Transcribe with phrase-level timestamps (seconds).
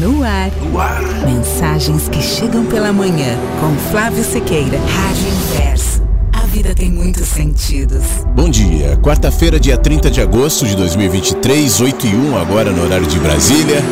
[0.00, 0.50] No ar.
[0.62, 1.02] No ar.
[1.24, 4.78] Mensagens que chegam pela manhã com Flávio Sequeira.
[4.78, 6.02] Rádio Inverso.
[6.34, 8.02] A vida tem muitos sentidos.
[8.34, 8.98] Bom dia.
[8.98, 13.82] Quarta-feira, dia 30 de agosto de 2023, 8 e 1 agora no horário de Brasília.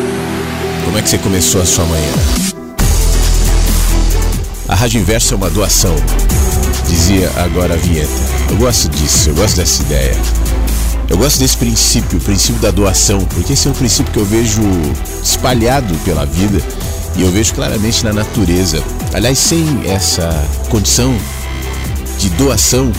[0.84, 2.12] Como é que você começou a sua manhã?
[4.68, 5.94] A Rádio Inverso é uma doação,
[6.86, 8.12] dizia agora a vinheta.
[8.50, 10.14] Eu gosto disso, eu gosto dessa ideia.
[11.08, 14.24] Eu gosto desse princípio, o princípio da doação, porque esse é um princípio que eu
[14.24, 14.62] vejo
[15.22, 16.60] espalhado pela vida
[17.16, 18.82] e eu vejo claramente na natureza.
[19.12, 20.28] Aliás, sem essa
[20.70, 21.14] condição
[22.18, 22.90] de doação,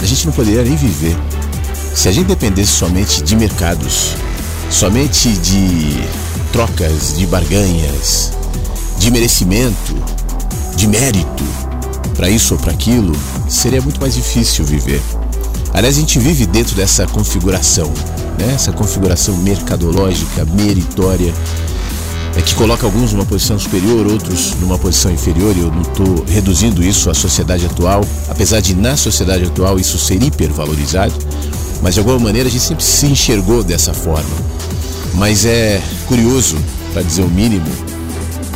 [0.00, 1.16] a gente não poderia nem viver.
[1.94, 4.14] Se a gente dependesse somente de mercados,
[4.68, 6.02] somente de
[6.52, 8.32] trocas, de barganhas,
[8.98, 9.94] de merecimento,
[10.74, 11.44] de mérito,
[12.16, 13.14] para isso ou para aquilo,
[13.48, 15.00] seria muito mais difícil viver.
[15.74, 17.90] Aliás, a gente vive dentro dessa configuração,
[18.38, 18.52] né?
[18.54, 21.32] essa configuração mercadológica, meritória,
[22.36, 26.24] é que coloca alguns numa posição superior, outros numa posição inferior, e eu não estou
[26.28, 31.14] reduzindo isso à sociedade atual, apesar de na sociedade atual isso ser hipervalorizado,
[31.82, 34.30] mas de alguma maneira a gente sempre se enxergou dessa forma.
[35.14, 36.56] Mas é curioso,
[36.92, 37.66] para dizer o mínimo,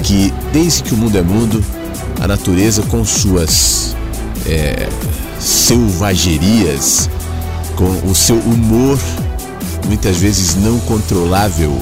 [0.03, 1.63] que desde que o mundo é mundo,
[2.21, 3.95] a natureza com suas
[4.47, 4.89] é,
[5.39, 7.09] selvagerias,
[7.77, 8.99] com o seu humor
[9.87, 11.73] muitas vezes não controlável,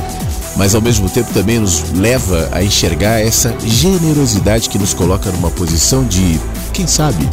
[0.56, 5.50] mas ao mesmo tempo também nos leva a enxergar essa generosidade que nos coloca numa
[5.50, 6.38] posição de,
[6.72, 7.28] quem sabe,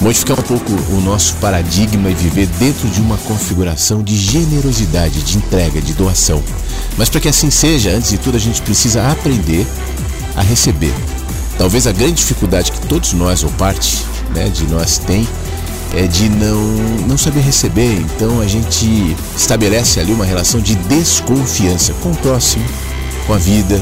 [0.00, 5.38] modificar um pouco o nosso paradigma e viver dentro de uma configuração de generosidade, de
[5.38, 6.42] entrega, de doação.
[6.96, 9.66] Mas para que assim seja, antes de tudo a gente precisa aprender
[10.36, 10.94] a receber.
[11.56, 15.26] Talvez a grande dificuldade que todos nós, ou parte né, de nós tem
[15.96, 16.62] é de não,
[17.06, 18.00] não saber receber.
[18.00, 22.64] Então a gente estabelece ali uma relação de desconfiança com o próximo,
[23.26, 23.80] com a vida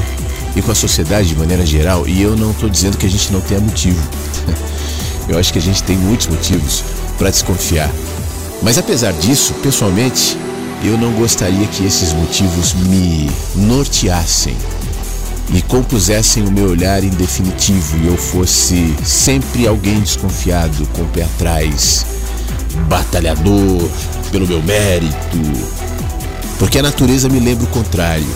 [0.55, 2.07] e com a sociedade de maneira geral.
[2.07, 3.99] E eu não estou dizendo que a gente não tenha motivo.
[5.27, 6.83] Eu acho que a gente tem muitos motivos
[7.17, 7.89] para desconfiar.
[8.61, 10.37] Mas apesar disso, pessoalmente,
[10.83, 14.53] eu não gostaria que esses motivos me norteassem
[15.49, 21.07] me compusessem o meu olhar em definitivo e eu fosse sempre alguém desconfiado, com o
[21.07, 22.05] pé atrás,
[22.87, 23.89] batalhador
[24.31, 25.37] pelo meu mérito.
[26.57, 28.27] Porque a natureza me lembra o contrário.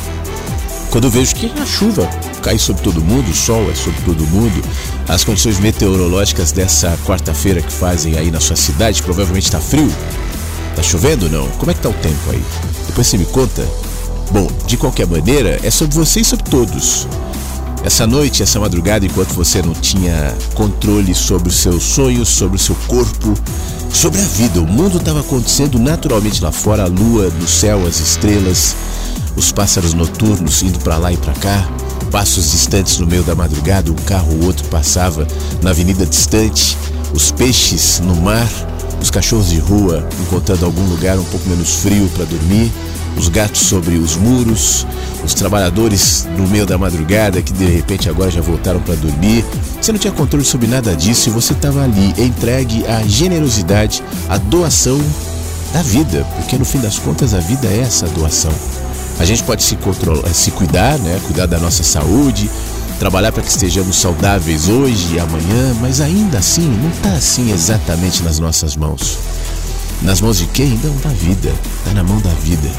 [0.90, 2.08] Quando eu vejo que a chuva
[2.42, 4.64] cai sobre todo mundo, o sol é sobre todo mundo,
[5.08, 9.92] as condições meteorológicas dessa quarta-feira que fazem aí na sua cidade, provavelmente está frio.
[10.76, 11.48] Tá chovendo ou não?
[11.58, 12.44] Como é que tá o tempo aí?
[12.86, 13.68] Depois você me conta.
[14.32, 17.08] Bom, de qualquer maneira, é sobre você e sobre todos.
[17.84, 22.60] Essa noite, essa madrugada, enquanto você não tinha controle sobre os seus sonhos, sobre o
[22.60, 23.34] seu corpo,
[23.90, 28.00] sobre a vida, o mundo estava acontecendo naturalmente lá fora, a lua no céu, as
[28.02, 28.76] estrelas,
[29.38, 31.70] os pássaros noturnos indo para lá e para cá,
[32.12, 35.26] passos distantes no meio da madrugada, um carro ou outro passava
[35.62, 36.78] na avenida distante,
[37.14, 38.50] os peixes no mar,
[39.02, 42.72] os cachorros de rua encontrando algum lugar um pouco menos frio para dormir
[43.18, 44.86] os gatos sobre os muros,
[45.24, 49.44] os trabalhadores no meio da madrugada que de repente agora já voltaram para dormir.
[49.82, 54.38] Você não tinha controle sobre nada disso e você estava ali entregue à generosidade, à
[54.38, 55.02] doação
[55.74, 58.54] da vida, porque no fim das contas a vida é essa doação.
[59.20, 61.20] A gente pode se, controlar, se cuidar, né?
[61.26, 62.50] Cuidar da nossa saúde,
[63.00, 68.22] trabalhar para que estejamos saudáveis hoje e amanhã, mas ainda assim não está assim exatamente
[68.22, 69.18] nas nossas mãos.
[70.04, 70.80] Nas mãos de quem?
[70.84, 71.52] Não, da vida.
[71.80, 72.70] Está na mão da vida.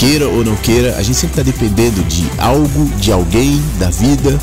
[0.00, 4.40] Queira ou não queira, a gente sempre está dependendo de algo, de alguém, da vida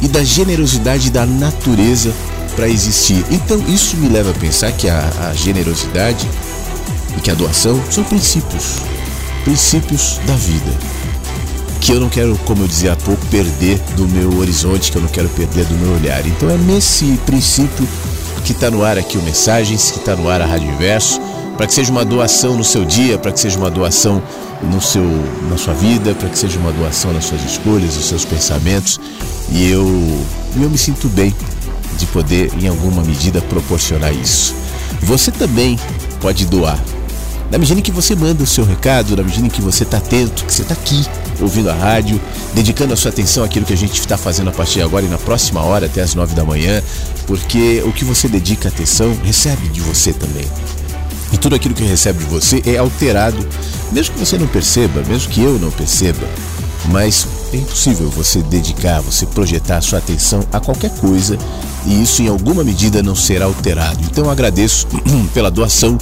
[0.00, 2.12] e da generosidade da natureza
[2.54, 3.24] para existir.
[3.28, 6.24] Então isso me leva a pensar que a, a generosidade
[7.18, 8.76] e que a doação são princípios,
[9.42, 10.70] princípios da vida.
[11.80, 15.02] Que eu não quero, como eu dizia há pouco, perder do meu horizonte, que eu
[15.02, 16.24] não quero perder do meu olhar.
[16.24, 17.88] Então é nesse princípio
[18.44, 21.20] que está no ar aqui o Mensagens, que está no ar a Rádio Inverso,
[21.56, 24.22] para que seja uma doação no seu dia, para que seja uma doação
[24.62, 25.04] no seu,
[25.50, 29.00] na sua vida, para que seja uma doação nas suas escolhas, nos seus pensamentos.
[29.50, 29.86] E eu,
[30.56, 31.34] eu me sinto bem
[31.98, 34.54] de poder, em alguma medida, proporcionar isso.
[35.02, 35.78] Você também
[36.20, 36.78] pode doar.
[37.50, 39.98] Na medida em que você manda o seu recado, na medida em que você está
[39.98, 41.04] atento, que você está aqui
[41.38, 42.20] ouvindo a rádio,
[42.54, 45.08] dedicando a sua atenção àquilo que a gente está fazendo a partir de agora e
[45.08, 46.82] na próxima hora até as nove da manhã,
[47.26, 50.46] porque o que você dedica atenção recebe de você também.
[51.42, 53.46] Tudo aquilo que recebe de você é alterado,
[53.90, 56.26] mesmo que você não perceba, mesmo que eu não perceba,
[56.86, 61.38] mas é impossível você dedicar, você projetar sua atenção a qualquer coisa
[61.86, 63.98] e isso em alguma medida não será alterado.
[64.04, 64.86] Então eu agradeço
[65.34, 65.98] pela doação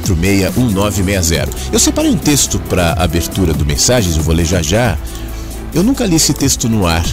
[0.00, 1.48] 51992461960.
[1.72, 4.98] Eu separei um texto para abertura do Mensagens, eu vou ler já já.
[5.72, 7.04] Eu nunca li esse texto no ar.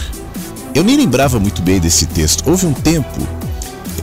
[0.73, 2.43] Eu nem lembrava muito bem desse texto.
[2.47, 3.27] Houve um tempo,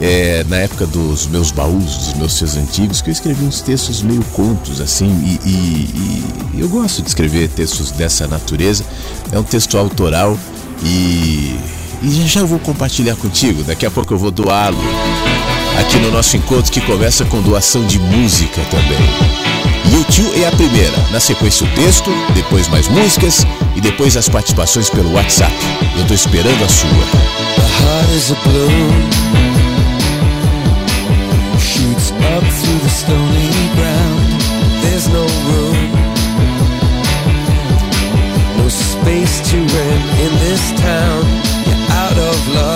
[0.01, 4.01] é, na época dos meus baús, dos meus seus antigos, que eu escrevi uns textos
[4.01, 6.23] meio contos, assim, e, e,
[6.55, 8.83] e eu gosto de escrever textos dessa natureza.
[9.31, 10.37] É um texto autoral
[10.83, 11.57] e,
[12.01, 13.63] e já já eu vou compartilhar contigo.
[13.63, 14.77] Daqui a pouco eu vou doá-lo
[15.79, 18.97] aqui no nosso encontro que começa com doação de música também.
[19.91, 23.45] YouTube é a primeira, na sequência o texto, depois mais músicas
[23.75, 25.53] e depois as participações pelo WhatsApp.
[25.97, 26.89] Eu tô esperando a sua.
[39.05, 41.21] Space to rent in this town
[41.67, 42.74] You're out of luck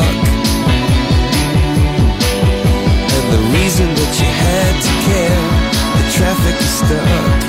[3.32, 5.44] the reason that you had to care.
[5.98, 7.40] The traffic is stuck.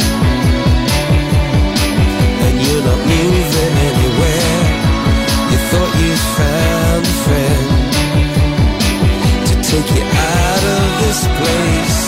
[2.44, 4.61] And you're not moving anywhere.
[5.50, 7.69] You thought you found a friend
[9.49, 12.00] To take you out of this place.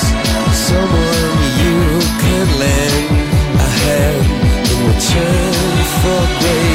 [0.69, 1.79] Someone you
[2.23, 3.05] can lend
[3.67, 4.25] a hand
[4.73, 6.72] In return for grace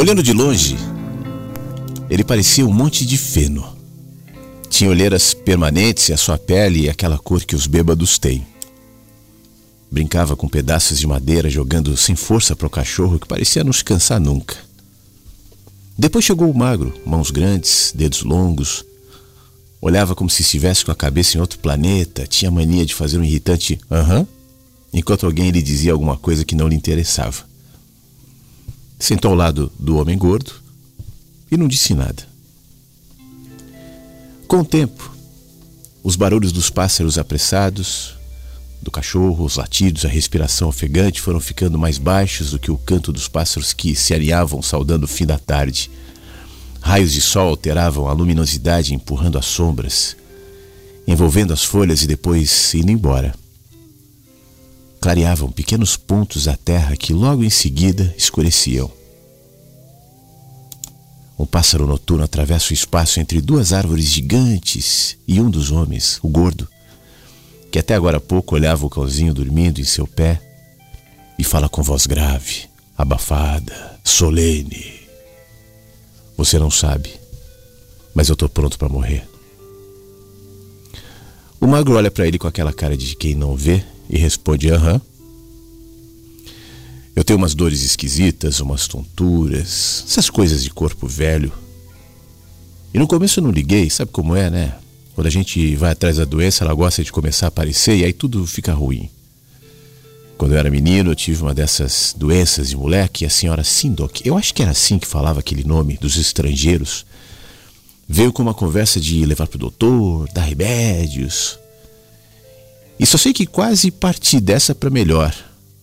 [0.00, 0.78] Olhando de longe,
[2.08, 3.76] ele parecia um monte de feno.
[4.70, 8.46] Tinha olheiras permanentes e a sua pele aquela cor que os bêbados têm.
[9.90, 13.84] Brincava com pedaços de madeira, jogando sem força para o cachorro que parecia não se
[13.84, 14.56] cansar nunca.
[15.98, 18.82] Depois chegou o magro, mãos grandes, dedos longos.
[19.82, 23.24] Olhava como se estivesse com a cabeça em outro planeta, tinha mania de fazer um
[23.24, 24.26] irritante aham,
[24.94, 27.49] enquanto alguém lhe dizia alguma coisa que não lhe interessava.
[29.00, 30.52] Sentou ao lado do homem gordo
[31.50, 32.22] e não disse nada.
[34.46, 35.10] Com o tempo,
[36.04, 38.14] os barulhos dos pássaros apressados,
[38.82, 43.10] do cachorro, os latidos, a respiração ofegante foram ficando mais baixos do que o canto
[43.10, 45.90] dos pássaros que se areavam saudando o fim da tarde.
[46.80, 50.16] Raios de sol alteravam a luminosidade, empurrando as sombras,
[51.06, 53.34] envolvendo as folhas e depois indo embora.
[55.00, 58.90] Clareavam pequenos pontos da terra que logo em seguida escureciam.
[61.38, 66.28] Um pássaro noturno atravessa o espaço entre duas árvores gigantes e um dos homens, o
[66.28, 66.68] gordo,
[67.72, 70.38] que até agora há pouco olhava o cãozinho dormindo em seu pé
[71.38, 75.00] e fala com voz grave, abafada, solene.
[76.36, 77.18] Você não sabe,
[78.14, 79.26] mas eu estou pronto para morrer.
[81.58, 85.00] O magro olha para ele com aquela cara de quem não vê e responde: Aham.
[87.14, 91.52] Eu tenho umas dores esquisitas, umas tonturas, essas coisas de corpo velho.
[92.92, 94.74] E no começo eu não liguei, sabe como é, né?
[95.14, 98.12] Quando a gente vai atrás da doença, ela gosta de começar a aparecer e aí
[98.12, 99.10] tudo fica ruim.
[100.38, 104.38] Quando eu era menino, eu tive uma dessas doenças de moleque, a senhora Sindoc, eu
[104.38, 107.04] acho que era assim que falava aquele nome dos estrangeiros,
[108.08, 111.59] veio com uma conversa de levar para o doutor, dar remédios.
[113.00, 115.34] E só sei que quase parti dessa para melhor,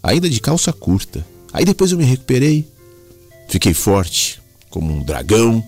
[0.04, 1.26] ainda de calça curta.
[1.52, 2.64] Aí depois eu me recuperei,
[3.50, 5.66] fiquei forte, como um dragão,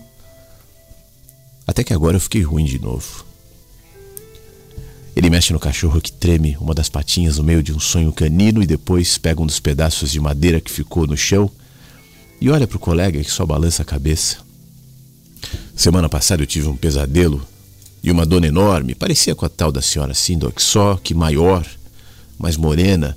[1.66, 3.26] até que agora eu fiquei ruim de novo.
[5.16, 8.62] Ele mexe no cachorro que treme uma das patinhas no meio de um sonho canino
[8.62, 11.50] e depois pega um dos pedaços de madeira que ficou no chão
[12.40, 14.36] e olha para o colega que só balança a cabeça.
[15.74, 17.44] Semana passada eu tive um pesadelo
[18.02, 21.66] e uma dona enorme, parecia com a tal da senhora Sindoc, só que maior,
[22.38, 23.16] mais morena,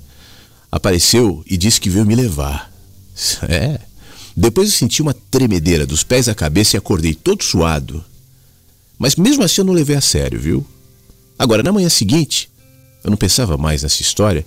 [0.70, 2.72] apareceu e disse que veio me levar.
[3.48, 3.78] É.
[4.36, 8.04] Depois eu senti uma tremedeira dos pés à cabeça e acordei todo suado.
[8.98, 10.66] Mas mesmo assim eu não levei a sério, viu?
[11.38, 12.50] Agora, na manhã seguinte,
[13.04, 14.44] eu não pensava mais nessa história,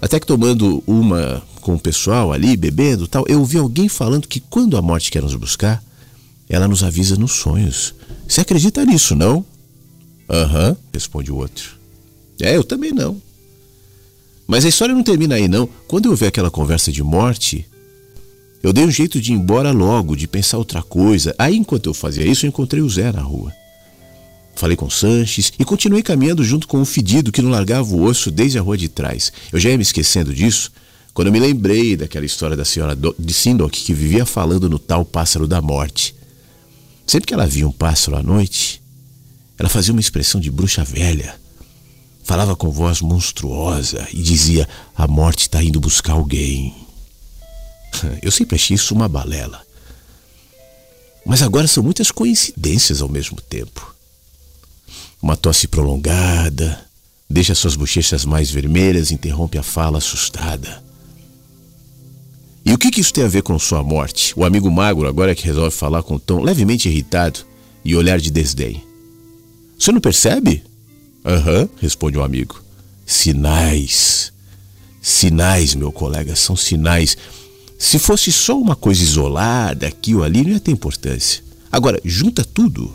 [0.00, 4.38] até que tomando uma com o pessoal ali, bebendo tal, eu ouvi alguém falando que
[4.38, 5.82] quando a morte quer nos buscar,
[6.48, 7.94] ela nos avisa nos sonhos.
[8.28, 9.44] Você acredita nisso, não?
[10.28, 11.76] Aham, responde o outro.
[12.40, 13.20] É, eu também não.
[14.46, 15.68] Mas a história não termina aí, não.
[15.88, 17.66] Quando eu ouvi aquela conversa de morte,
[18.62, 21.34] eu dei um jeito de ir embora logo, de pensar outra coisa.
[21.38, 23.52] Aí, enquanto eu fazia isso, eu encontrei o Zé na rua.
[24.54, 28.30] Falei com Sanches e continuei caminhando junto com o fedido que não largava o osso
[28.30, 29.30] desde a rua de trás.
[29.52, 30.72] Eu já ia me esquecendo disso
[31.12, 35.04] quando eu me lembrei daquela história da senhora de Sindoc que vivia falando no tal
[35.04, 36.14] pássaro da morte.
[37.06, 38.80] Sempre que ela via um pássaro à noite,
[39.58, 41.38] ela fazia uma expressão de bruxa velha.
[42.24, 46.74] Falava com voz monstruosa e dizia: A morte está indo buscar alguém.
[48.20, 49.64] Eu sempre achei isso uma balela.
[51.24, 53.94] Mas agora são muitas coincidências ao mesmo tempo.
[55.20, 56.84] Uma tosse prolongada,
[57.28, 60.84] deixa suas bochechas mais vermelhas, interrompe a fala assustada.
[62.64, 64.32] E o que, que isso tem a ver com sua morte?
[64.36, 67.40] O amigo magro agora é que resolve falar com um tom levemente irritado
[67.84, 68.85] e olhar de desdém.
[69.78, 70.62] Você não percebe?
[71.24, 72.62] Aham, uhum, responde o um amigo.
[73.04, 74.32] Sinais.
[75.02, 77.16] Sinais, meu colega, são sinais.
[77.78, 81.42] Se fosse só uma coisa isolada, aqui ou ali, não ia ter importância.
[81.70, 82.92] Agora, junta tudo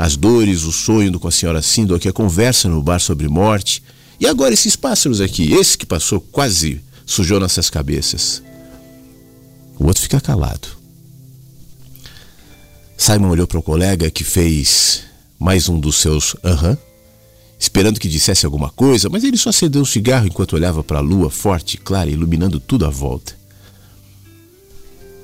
[0.00, 3.82] as dores, o sonho com a senhora Sindoc, a conversa no bar sobre morte.
[4.18, 8.42] E agora esses pássaros aqui, esse que passou quase sujou nossas cabeças.
[9.78, 10.68] O outro fica calado.
[12.96, 15.02] Simon olhou para o colega que fez
[15.40, 16.76] mais um dos seus aham,
[17.58, 21.02] esperando que dissesse alguma coisa, mas ele só acendeu um cigarro enquanto olhava para a
[21.02, 23.34] lua forte e clara, iluminando tudo à volta.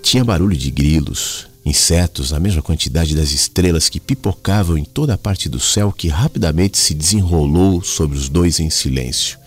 [0.02, 5.18] Tinha barulho de grilos, insetos na mesma quantidade das estrelas que pipocavam em toda a
[5.18, 9.38] parte do céu que rapidamente se desenrolou sobre os dois em silêncio.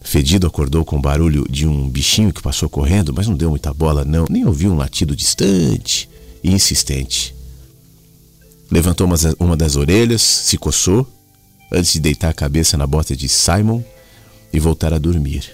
[0.00, 3.74] Fedido acordou com o barulho de um bichinho que passou correndo, mas não deu muita
[3.74, 6.08] bola, não, nem ouviu um latido distante
[6.42, 7.37] e insistente.
[8.70, 9.08] Levantou
[9.38, 11.06] uma, das orelhas, se coçou,
[11.72, 13.82] antes de deitar a cabeça na bota de Simon
[14.52, 15.50] e voltar a dormir.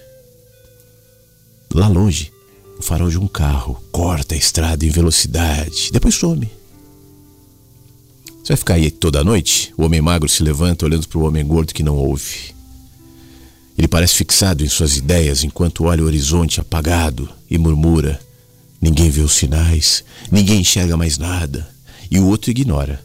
[1.73, 2.33] Lá longe,
[2.78, 6.50] o farol de um carro corta a estrada em velocidade, depois some.
[8.42, 9.73] Você vai ficar aí toda a noite?
[9.76, 12.54] O homem magro se levanta olhando para o homem gordo que não ouve.
[13.76, 18.21] Ele parece fixado em suas ideias enquanto olha o horizonte apagado e murmura:
[18.80, 21.74] Ninguém vê os sinais, ninguém enxerga mais nada.
[22.11, 23.00] E o outro ignora.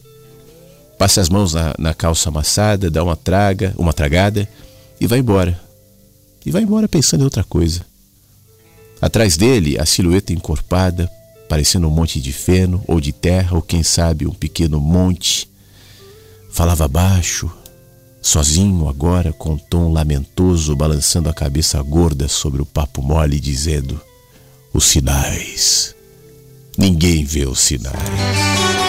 [0.97, 4.47] Passa as mãos na, na calça amassada, dá uma traga, uma tragada
[4.99, 5.59] e vai embora.
[6.45, 7.85] E vai embora pensando em outra coisa.
[9.01, 11.09] Atrás dele, a silhueta encorpada,
[11.47, 15.49] parecendo um monte de feno ou de terra, ou quem sabe um pequeno monte.
[16.51, 17.49] Falava baixo,
[18.21, 23.99] sozinho agora, com um tom lamentoso, balançando a cabeça gorda sobre o papo mole, dizendo:
[24.73, 25.95] Os sinais.
[26.77, 28.88] Ninguém vê os sinais.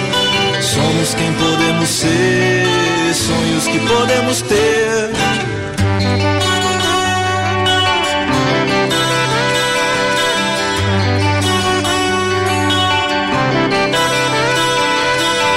[0.73, 2.65] Somos quem podemos ser,
[3.13, 5.11] sonhos que podemos ter.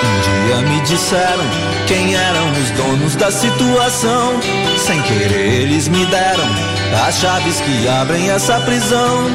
[0.03, 1.45] Um dia me disseram
[1.87, 4.41] quem eram os donos da situação.
[4.77, 6.45] Sem querer, eles me deram
[7.07, 9.31] as chaves que abrem essa prisão.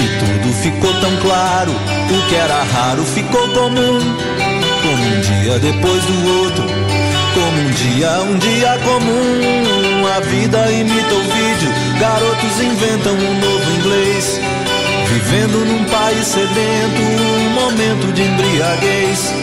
[0.00, 4.35] E tudo ficou tão claro, o que era raro ficou comum.
[4.86, 6.64] Como um dia depois do outro,
[7.34, 10.06] como um dia, um dia comum.
[10.06, 14.40] A vida imita o vídeo, garotos inventam um novo inglês.
[15.08, 19.34] Vivendo num país sedento, um momento de embriaguez.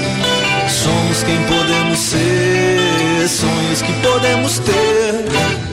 [0.70, 5.73] Somos quem podemos ser, sonhos que podemos ter.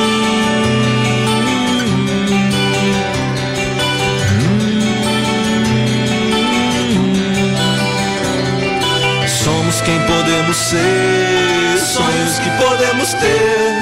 [9.85, 13.81] Quem podemos ser, sonhos que podemos ter.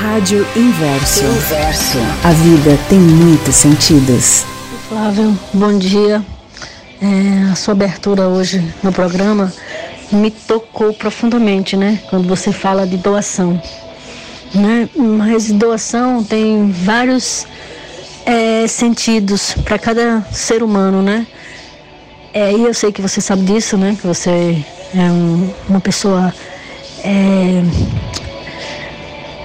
[0.00, 1.24] Rádio Inverso.
[1.24, 1.98] Inverso.
[2.24, 4.44] A vida tem muitos sentidos.
[4.88, 6.24] Flávio, bom dia.
[7.00, 9.52] É, a sua abertura hoje no programa
[10.10, 12.00] me tocou profundamente, né?
[12.10, 13.60] Quando você fala de doação.
[14.54, 14.88] Né?
[14.96, 17.46] Mas doação tem vários
[18.26, 21.26] é, sentidos para cada ser humano, né?
[22.34, 23.96] É, e eu sei que você sabe disso, né?
[24.00, 24.64] Que você
[24.94, 26.34] é um, uma pessoa
[27.04, 27.62] é,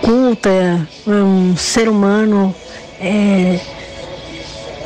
[0.02, 2.56] culta, é um ser humano
[3.02, 3.60] é,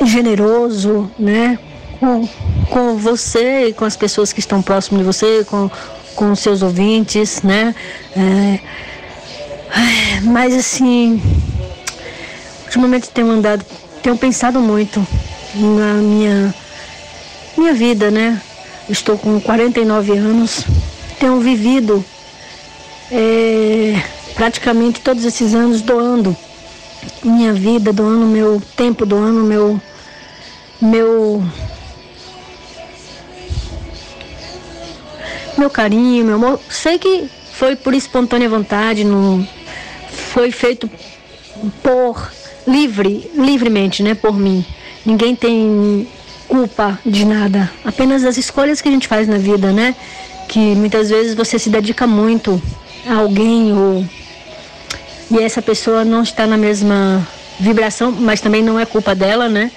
[0.04, 1.58] generoso, né?
[2.00, 2.28] Com,
[2.68, 5.70] com você e com as pessoas que estão próximas de você, com,
[6.16, 7.72] com seus ouvintes, né?
[8.16, 8.58] É,
[10.22, 11.22] mas assim,
[12.64, 13.64] ultimamente tenho andado,
[14.02, 15.06] tenho pensado muito
[15.54, 16.52] na minha
[17.62, 18.42] minha vida, né?
[18.88, 20.64] Estou com 49 anos,
[21.20, 22.04] tenho vivido
[23.10, 24.02] é,
[24.34, 26.36] praticamente todos esses anos doando
[27.22, 29.80] minha vida, doando meu tempo, doando meu
[30.80, 31.44] meu
[35.56, 36.60] meu carinho, meu amor.
[36.68, 39.46] Sei que foi por espontânea vontade, não
[40.10, 40.90] foi feito
[41.80, 42.32] por
[42.66, 44.64] livre, livremente, né, por mim.
[45.06, 46.08] Ninguém tem
[46.52, 49.96] culpa de nada, apenas as escolhas que a gente faz na vida, né?
[50.50, 52.60] Que muitas vezes você se dedica muito
[53.06, 54.04] a alguém ou
[55.30, 57.26] e essa pessoa não está na mesma
[57.58, 59.70] vibração, mas também não é culpa dela, né?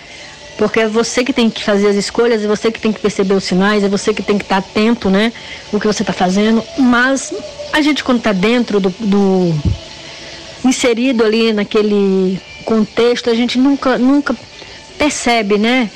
[0.57, 3.35] porque é você que tem que fazer as escolhas, é você que tem que perceber
[3.35, 5.31] os sinais, é você que tem que estar atento, né?
[5.71, 6.63] O que você está fazendo.
[6.77, 7.33] Mas
[7.73, 9.53] a gente quando está dentro do, do,
[10.63, 14.35] inserido ali naquele contexto, a gente nunca nunca
[14.97, 15.89] percebe, né?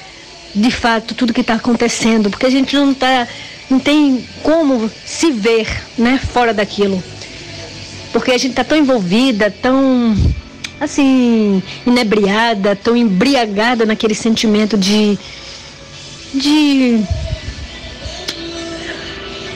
[0.53, 3.27] De fato tudo que está acontecendo, porque a gente não tá
[3.69, 6.19] não tem como se ver, né?
[6.33, 7.03] Fora daquilo,
[8.12, 10.15] porque a gente está tão envolvida, tão
[10.79, 15.17] assim, inebriada, tão embriagada naquele sentimento de.
[16.33, 17.03] de.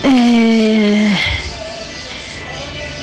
[0.04, 1.16] É,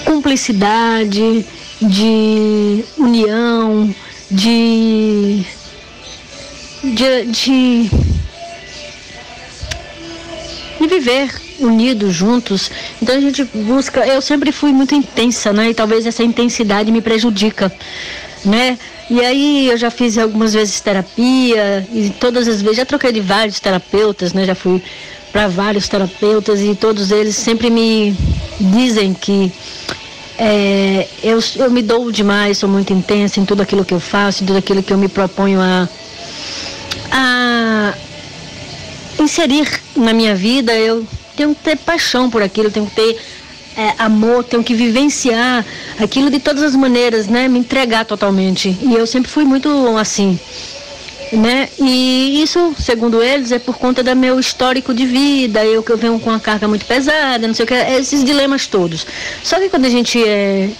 [0.04, 1.46] cumplicidade,
[1.80, 3.94] de união,
[4.30, 5.46] de.
[6.82, 7.90] De, de,
[10.80, 12.70] de viver unidos, juntos.
[13.00, 14.06] Então a gente busca.
[14.06, 15.70] Eu sempre fui muito intensa, né?
[15.70, 17.72] E talvez essa intensidade me prejudica,
[18.44, 18.78] né?
[19.08, 23.20] E aí eu já fiz algumas vezes terapia e todas as vezes já troquei de
[23.20, 24.44] vários terapeutas, né?
[24.44, 24.82] Já fui
[25.32, 28.16] para vários terapeutas e todos eles sempre me
[28.58, 29.52] dizem que
[30.38, 34.42] é, eu, eu me dou demais, sou muito intensa em tudo aquilo que eu faço,
[34.42, 35.88] em tudo aquilo que eu me proponho a,
[37.10, 37.94] a
[39.18, 40.74] inserir na minha vida.
[40.74, 43.18] Eu tenho que ter paixão por aquilo, tenho que ter
[43.76, 45.64] é, amor, tenho que vivenciar
[45.98, 47.48] aquilo de todas as maneiras, né?
[47.48, 48.76] Me entregar totalmente.
[48.82, 50.38] E eu sempre fui muito assim,
[51.32, 51.68] né?
[51.78, 55.96] E isso, segundo eles, é por conta do meu histórico de vida, eu que eu
[55.96, 59.06] venho com uma carga muito pesada, não sei o que, esses dilemas todos.
[59.42, 60.70] Só que quando a gente é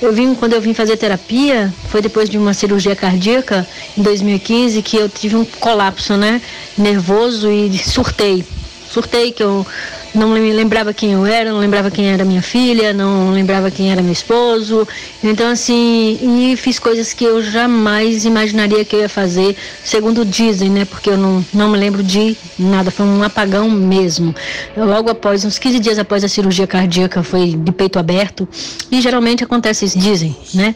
[0.00, 4.82] eu vim, quando eu vim fazer terapia, foi depois de uma cirurgia cardíaca em 2015
[4.82, 6.40] que eu tive um colapso, né?
[6.76, 8.44] Nervoso e surtei.
[8.90, 9.66] Surtei que eu
[10.14, 13.92] não me lembrava quem eu era, não lembrava quem era minha filha, não lembrava quem
[13.92, 14.86] era meu esposo.
[15.22, 20.70] Então, assim, e fiz coisas que eu jamais imaginaria que eu ia fazer, segundo dizem,
[20.70, 20.84] né?
[20.84, 24.34] Porque eu não, não me lembro de nada, foi um apagão mesmo.
[24.76, 28.48] Logo após, uns 15 dias após a cirurgia cardíaca, foi de peito aberto,
[28.90, 30.74] e geralmente acontece isso, dizem, né?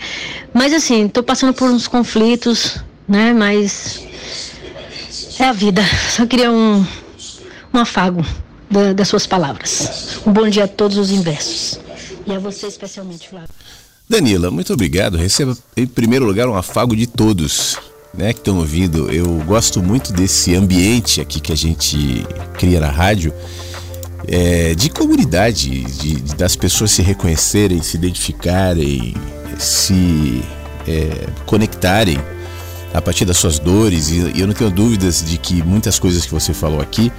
[0.52, 2.76] Mas, assim, estou passando por uns conflitos,
[3.08, 3.32] né?
[3.32, 4.02] Mas
[5.38, 5.82] é a vida.
[6.10, 6.84] Só queria um,
[7.72, 8.24] um afago
[8.70, 10.20] da, das suas palavras.
[10.26, 11.80] Um bom dia a todos os inversos.
[12.26, 13.48] E a você especialmente, Flávio.
[14.08, 15.16] Danila, muito obrigado.
[15.16, 17.78] Receba em primeiro lugar um afago de todos
[18.14, 19.10] né, que estão ouvindo.
[19.10, 23.32] Eu gosto muito desse ambiente aqui que a gente cria na rádio.
[24.28, 29.16] É, de comunidade, de, de, das pessoas se reconhecerem, se identificarem,
[29.58, 30.42] se
[30.86, 32.18] é, conectarem
[32.94, 34.10] a partir das suas dores.
[34.10, 37.10] E, e eu não tenho dúvidas de que muitas coisas que você falou aqui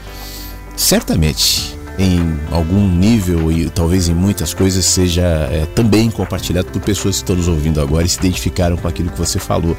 [0.76, 7.18] certamente em algum nível e talvez em muitas coisas seja é, também compartilhado por pessoas
[7.18, 9.78] que estão nos ouvindo agora e se identificaram com aquilo que você falou.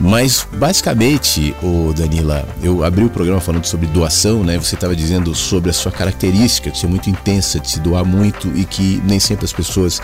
[0.00, 4.56] Mas basicamente, o Danila, eu abri o programa falando sobre doação, né?
[4.56, 8.48] Você estava dizendo sobre a sua característica de ser muito intensa, de se doar muito
[8.54, 10.00] e que nem sempre as pessoas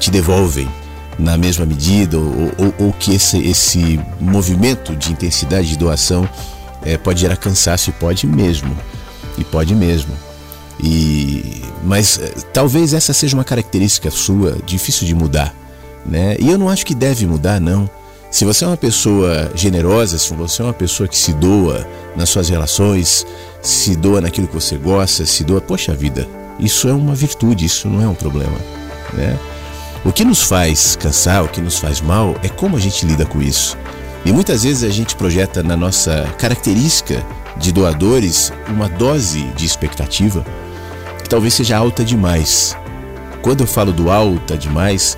[0.00, 0.68] te devolvem
[1.16, 6.28] na mesma medida, ou, ou, ou que esse, esse movimento de intensidade de doação
[6.82, 8.76] é, pode gerar cansaço e pode mesmo.
[9.38, 10.12] E pode mesmo.
[10.80, 15.54] E mas eh, talvez essa seja uma característica sua difícil de mudar,
[16.04, 16.36] né?
[16.38, 17.88] E eu não acho que deve mudar não.
[18.30, 22.28] Se você é uma pessoa generosa, se você é uma pessoa que se doa nas
[22.28, 23.26] suas relações,
[23.62, 27.88] se doa naquilo que você gosta, se doa, poxa vida, isso é uma virtude, isso
[27.88, 28.58] não é um problema,
[29.14, 29.38] né?
[30.04, 33.24] O que nos faz cansar, o que nos faz mal é como a gente lida
[33.24, 33.76] com isso.
[34.24, 37.24] E muitas vezes a gente projeta na nossa característica
[37.58, 40.44] de doadores uma dose de expectativa
[41.22, 42.76] que talvez seja alta demais.
[43.42, 45.16] Quando eu falo do alta demais,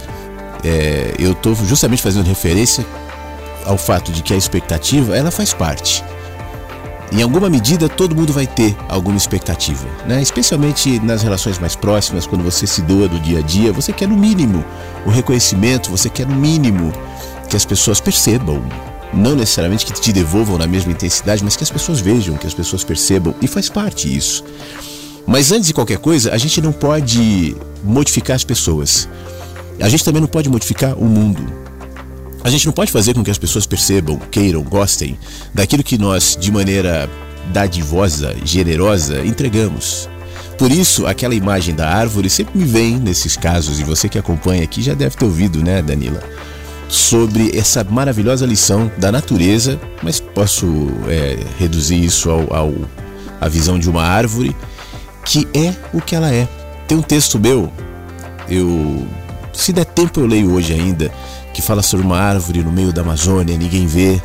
[0.65, 2.85] é, eu estou justamente fazendo referência
[3.65, 6.03] ao fato de que a expectativa ela faz parte.
[7.11, 10.21] Em alguma medida, todo mundo vai ter alguma expectativa, né?
[10.21, 14.07] especialmente nas relações mais próximas, quando você se doa do dia a dia, você quer
[14.07, 14.63] no mínimo
[15.07, 16.93] o reconhecimento, você quer no mínimo
[17.49, 18.63] que as pessoas percebam
[19.13, 22.55] não necessariamente que te devolvam na mesma intensidade, mas que as pessoas vejam, que as
[22.55, 24.45] pessoas percebam, e faz parte isso.
[25.27, 29.09] Mas antes de qualquer coisa, a gente não pode modificar as pessoas.
[29.81, 31.43] A gente também não pode modificar o mundo.
[32.43, 35.19] A gente não pode fazer com que as pessoas percebam, queiram, gostem
[35.53, 37.11] daquilo que nós, de maneira
[37.53, 40.09] dadivosa, generosa, entregamos.
[40.57, 44.65] Por isso, aquela imagem da árvore sempre me vem nesses casos, e você que acompanha
[44.65, 46.23] aqui já deve ter ouvido, né, Danila?
[46.89, 50.67] Sobre essa maravilhosa lição da natureza, mas posso
[51.07, 52.73] é, reduzir isso ao, ao
[53.41, 54.57] a visão de uma árvore
[55.25, 56.49] que é o que ela é.
[56.87, 57.71] Tem um texto meu,
[58.49, 59.07] eu
[59.53, 61.13] se der tempo eu leio hoje ainda,
[61.53, 64.21] que fala sobre uma árvore no meio da Amazônia, ninguém vê,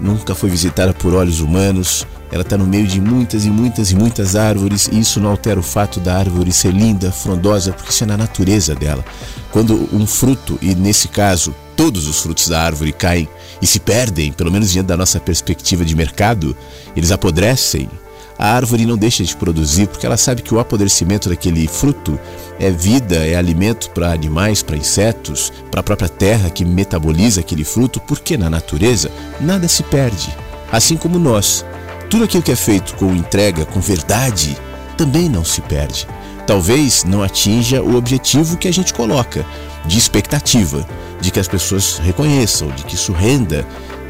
[0.00, 2.06] nunca foi visitada por olhos humanos.
[2.34, 5.60] Ela está no meio de muitas e muitas e muitas árvores, e isso não altera
[5.60, 9.04] o fato da árvore ser linda, frondosa, porque isso é na natureza dela.
[9.52, 13.28] Quando um fruto, e nesse caso todos os frutos da árvore caem
[13.62, 16.56] e se perdem, pelo menos diante da nossa perspectiva de mercado,
[16.96, 17.88] eles apodrecem,
[18.36, 22.18] a árvore não deixa de produzir porque ela sabe que o apodrecimento daquele fruto
[22.58, 27.62] é vida, é alimento para animais, para insetos, para a própria terra que metaboliza aquele
[27.62, 29.08] fruto, porque na natureza
[29.40, 30.36] nada se perde.
[30.72, 31.64] Assim como nós,
[32.08, 34.56] tudo aquilo que é feito com entrega, com verdade,
[34.96, 36.06] também não se perde.
[36.46, 39.44] Talvez não atinja o objetivo que a gente coloca,
[39.86, 40.86] de expectativa,
[41.20, 43.66] de que as pessoas reconheçam, de que isso renda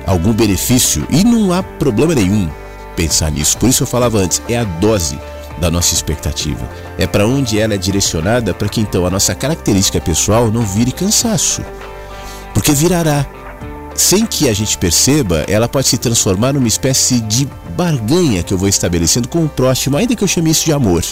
[0.06, 2.50] algum benefício, e não há problema nenhum
[2.96, 3.56] pensar nisso.
[3.58, 5.18] Por isso eu falava antes, é a dose
[5.58, 6.68] da nossa expectativa.
[6.98, 10.92] É para onde ela é direcionada para que então a nossa característica pessoal não vire
[10.92, 11.62] cansaço.
[12.52, 13.26] Porque virará.
[13.94, 18.58] Sem que a gente perceba, ela pode se transformar numa espécie de barganha que eu
[18.58, 21.04] vou estabelecendo com o próximo, ainda que eu chame isso de amor,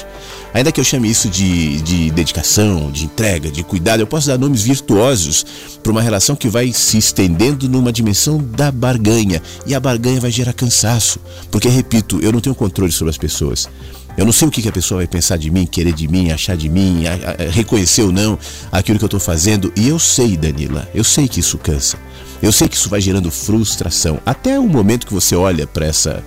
[0.52, 4.38] ainda que eu chame isso de, de dedicação, de entrega, de cuidado, eu posso dar
[4.38, 5.44] nomes virtuosos
[5.82, 9.40] para uma relação que vai se estendendo numa dimensão da barganha.
[9.66, 13.68] E a barganha vai gerar cansaço, porque, repito, eu não tenho controle sobre as pessoas.
[14.16, 16.56] Eu não sei o que a pessoa vai pensar de mim, querer de mim, achar
[16.56, 17.04] de mim,
[17.50, 18.38] reconhecer ou não
[18.70, 19.72] aquilo que eu estou fazendo.
[19.74, 21.96] E eu sei, Danila, eu sei que isso cansa.
[22.42, 24.18] Eu sei que isso vai gerando frustração.
[24.26, 26.22] Até o momento que você olha para essa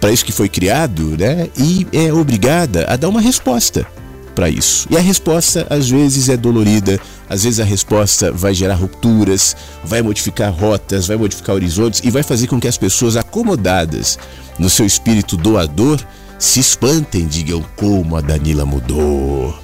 [0.00, 1.48] para isso que foi criado, né?
[1.56, 3.86] E é obrigada a dar uma resposta
[4.34, 4.86] para isso.
[4.88, 10.00] E a resposta às vezes é dolorida, às vezes a resposta vai gerar rupturas, vai
[10.00, 14.16] modificar rotas, vai modificar horizontes e vai fazer com que as pessoas acomodadas
[14.56, 16.00] no seu espírito doador
[16.38, 19.58] se espantem, digam como a Danila mudou.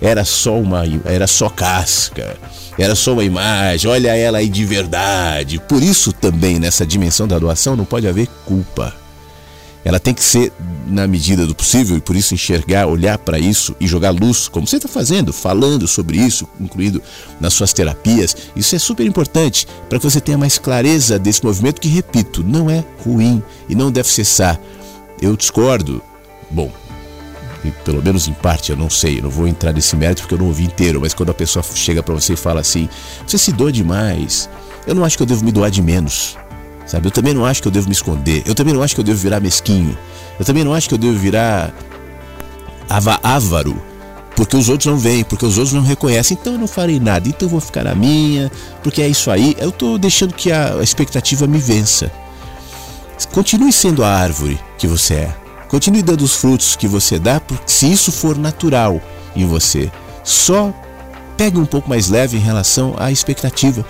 [0.00, 2.36] Era só uma, era só casca,
[2.78, 3.90] era só uma imagem.
[3.90, 5.58] Olha ela aí de verdade.
[5.60, 8.94] Por isso também nessa dimensão da doação não pode haver culpa.
[9.84, 10.52] Ela tem que ser
[10.84, 14.66] na medida do possível e por isso enxergar, olhar para isso e jogar luz, como
[14.66, 17.00] você está fazendo, falando sobre isso, incluindo
[17.40, 18.36] nas suas terapias.
[18.56, 22.68] Isso é super importante para que você tenha mais clareza desse movimento que, repito, não
[22.68, 24.60] é ruim e não deve cessar.
[25.22, 26.02] Eu discordo.
[26.50, 26.72] Bom,
[27.84, 30.38] pelo menos em parte, eu não sei, eu não vou entrar nesse mérito porque eu
[30.38, 32.88] não ouvi inteiro, mas quando a pessoa chega para você e fala assim:
[33.26, 34.48] "Você se doa demais".
[34.86, 36.36] Eu não acho que eu devo me doar de menos.
[36.86, 37.08] Sabe?
[37.08, 38.44] Eu também não acho que eu devo me esconder.
[38.46, 39.98] Eu também não acho que eu devo virar mesquinho.
[40.38, 41.74] Eu também não acho que eu devo virar
[42.88, 43.82] avaro,
[44.36, 46.38] porque os outros não vêm, porque os outros não reconhecem.
[46.40, 47.28] Então eu não farei nada.
[47.28, 49.56] Então eu vou ficar na minha, porque é isso aí.
[49.58, 52.12] Eu estou deixando que a expectativa me vença.
[53.32, 55.45] Continue sendo a árvore que você é.
[55.68, 59.00] Continue dando os frutos que você dá, porque se isso for natural
[59.34, 59.90] em você,
[60.22, 60.72] só
[61.36, 63.84] pegue um pouco mais leve em relação à expectativa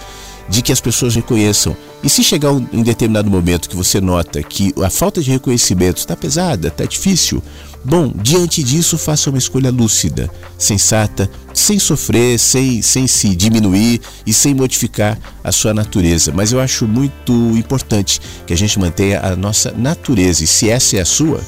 [0.49, 1.77] de que as pessoas reconheçam.
[2.03, 5.99] E se chegar um, em determinado momento que você nota que a falta de reconhecimento
[5.99, 7.43] está pesada, está difícil,
[7.85, 14.33] bom, diante disso faça uma escolha lúcida, sensata, sem sofrer, sem, sem se diminuir e
[14.33, 16.33] sem modificar a sua natureza.
[16.33, 20.97] Mas eu acho muito importante que a gente mantenha a nossa natureza e se essa
[20.97, 21.41] é a sua,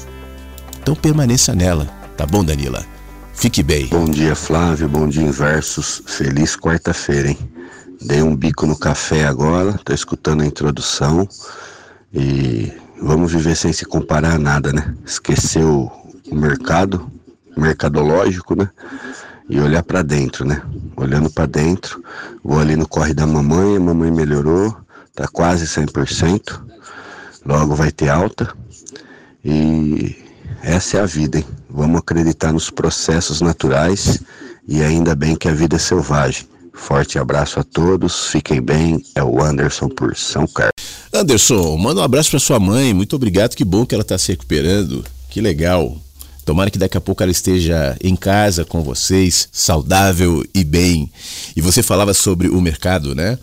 [0.81, 1.85] então permaneça nela,
[2.17, 2.85] tá bom, Danila?
[3.33, 3.87] Fique bem.
[3.87, 4.89] Bom dia, Flávio.
[4.89, 6.01] Bom dia, Inversos.
[6.05, 7.37] Feliz quarta-feira, hein?
[8.01, 11.27] Dei um bico no café agora, tô escutando a introdução
[12.13, 14.93] e vamos viver sem se comparar a nada, né?
[15.05, 15.91] Esquecer o,
[16.31, 17.11] mercado,
[17.55, 18.69] mercadológico, né?
[19.49, 20.61] E olhar para dentro, né?
[20.95, 22.03] Olhando para dentro,
[22.43, 24.75] vou ali no corre da mamãe, a mamãe melhorou,
[25.15, 26.61] tá quase 100%,
[27.45, 28.53] logo vai ter alta
[29.43, 30.15] e
[30.61, 31.45] essa é a vida, hein?
[31.69, 34.19] Vamos acreditar nos processos naturais
[34.67, 36.45] e ainda bem que a vida é selvagem.
[36.73, 39.03] Forte abraço a todos, fiquem bem.
[39.13, 40.73] É o Anderson por São Carlos.
[41.13, 42.93] Anderson, manda um abraço para sua mãe.
[42.93, 45.03] Muito obrigado, que bom que ela está se recuperando.
[45.29, 45.97] Que legal.
[46.45, 51.11] Tomara que daqui a pouco ela esteja em casa com vocês, saudável e bem.
[51.55, 53.37] E você falava sobre o mercado, né?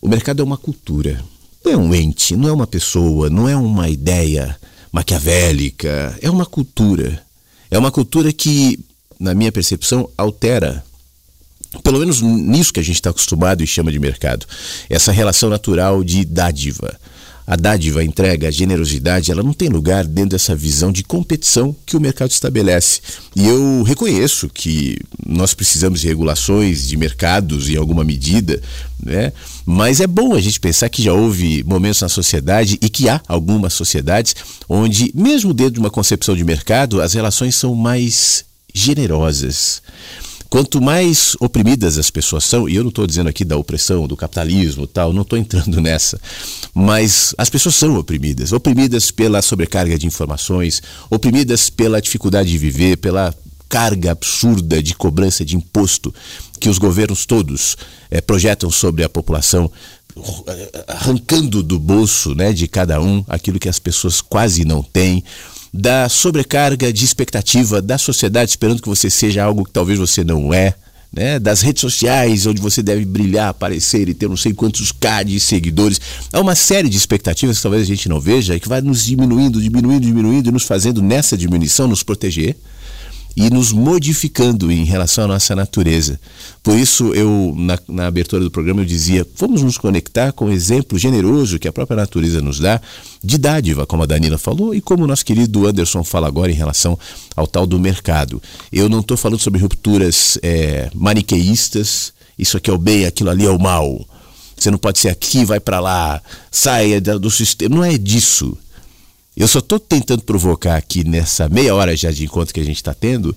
[0.00, 1.22] O mercado é uma cultura.
[1.64, 4.56] Não é um ente, não é uma pessoa, não é uma ideia
[4.92, 7.22] maquiavélica, é uma cultura.
[7.70, 8.78] É uma cultura que,
[9.18, 10.84] na minha percepção, altera
[11.82, 14.46] pelo menos nisso que a gente está acostumado e chama de mercado,
[14.90, 16.98] essa relação natural de dádiva.
[17.46, 21.74] A dádiva, a entrega, a generosidade, ela não tem lugar dentro dessa visão de competição
[21.84, 23.00] que o mercado estabelece.
[23.34, 28.62] E eu reconheço que nós precisamos de regulações de mercados em alguma medida,
[29.02, 29.32] né?
[29.66, 33.20] mas é bom a gente pensar que já houve momentos na sociedade e que há
[33.26, 34.34] algumas sociedades
[34.68, 39.82] onde, mesmo dentro de uma concepção de mercado, as relações são mais generosas
[40.52, 44.14] Quanto mais oprimidas as pessoas são, e eu não estou dizendo aqui da opressão, do
[44.14, 46.20] capitalismo tal, não estou entrando nessa,
[46.74, 48.52] mas as pessoas são oprimidas.
[48.52, 53.34] Oprimidas pela sobrecarga de informações, oprimidas pela dificuldade de viver, pela
[53.66, 56.14] carga absurda de cobrança de imposto
[56.60, 57.74] que os governos todos
[58.10, 59.72] é, projetam sobre a população,
[60.86, 65.24] arrancando do bolso né, de cada um aquilo que as pessoas quase não têm
[65.72, 70.52] da sobrecarga de expectativa da sociedade esperando que você seja algo que talvez você não
[70.52, 70.74] é,
[71.10, 71.38] né?
[71.38, 75.40] das redes sociais onde você deve brilhar, aparecer e ter não sei quantos K de
[75.40, 76.00] seguidores.
[76.32, 79.04] Há uma série de expectativas que talvez a gente não veja e que vai nos
[79.04, 82.56] diminuindo, diminuindo, diminuindo e nos fazendo nessa diminuição nos proteger
[83.36, 86.20] e nos modificando em relação à nossa natureza.
[86.62, 90.52] Por isso, eu, na, na, abertura do programa, eu dizia: vamos nos conectar com o
[90.52, 92.80] exemplo generoso que a própria natureza nos dá
[93.22, 96.56] de dádiva, como a Danila falou, e como o nosso querido Anderson fala agora em
[96.56, 96.98] relação
[97.34, 98.42] ao tal do mercado.
[98.72, 103.46] Eu não estou falando sobre rupturas é, maniqueístas, isso aqui é o bem, aquilo ali
[103.46, 104.04] é o mal.
[104.56, 107.74] Você não pode ser aqui, vai para lá, saia do sistema.
[107.74, 108.56] Não é disso.
[109.36, 112.76] Eu só estou tentando provocar aqui nessa meia hora já de encontro que a gente
[112.76, 113.34] está tendo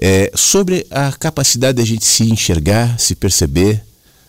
[0.00, 3.82] é, sobre a capacidade da gente se enxergar, se perceber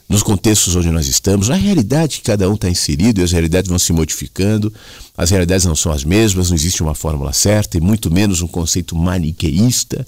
[0.08, 3.70] nos contextos onde nós estamos, na realidade que cada um está inserido e as realidades
[3.70, 4.72] vão se modificando,
[5.18, 8.48] as realidades não são as mesmas, não existe uma fórmula certa e muito menos um
[8.48, 10.06] conceito maniqueísta,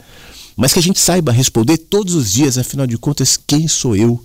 [0.57, 4.23] mas que a gente saiba responder todos os dias, afinal de contas, quem sou eu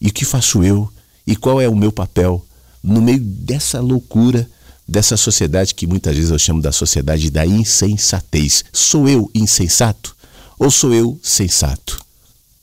[0.00, 0.90] e o que faço eu
[1.26, 2.44] e qual é o meu papel
[2.82, 4.48] no meio dessa loucura
[4.90, 8.64] dessa sociedade que muitas vezes eu chamo da sociedade da insensatez.
[8.72, 10.16] Sou eu insensato
[10.58, 12.04] ou sou eu sensato?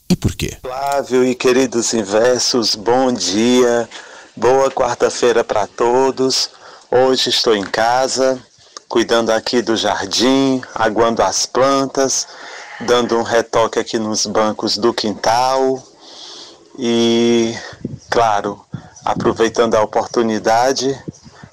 [0.09, 0.57] E por quê?
[0.61, 3.87] Flávio e queridos inversos, bom dia,
[4.35, 6.49] boa quarta-feira para todos.
[6.91, 8.37] Hoje estou em casa,
[8.89, 12.27] cuidando aqui do jardim, aguando as plantas,
[12.81, 15.81] dando um retoque aqui nos bancos do quintal
[16.77, 17.55] e,
[18.09, 18.59] claro,
[19.05, 20.97] aproveitando a oportunidade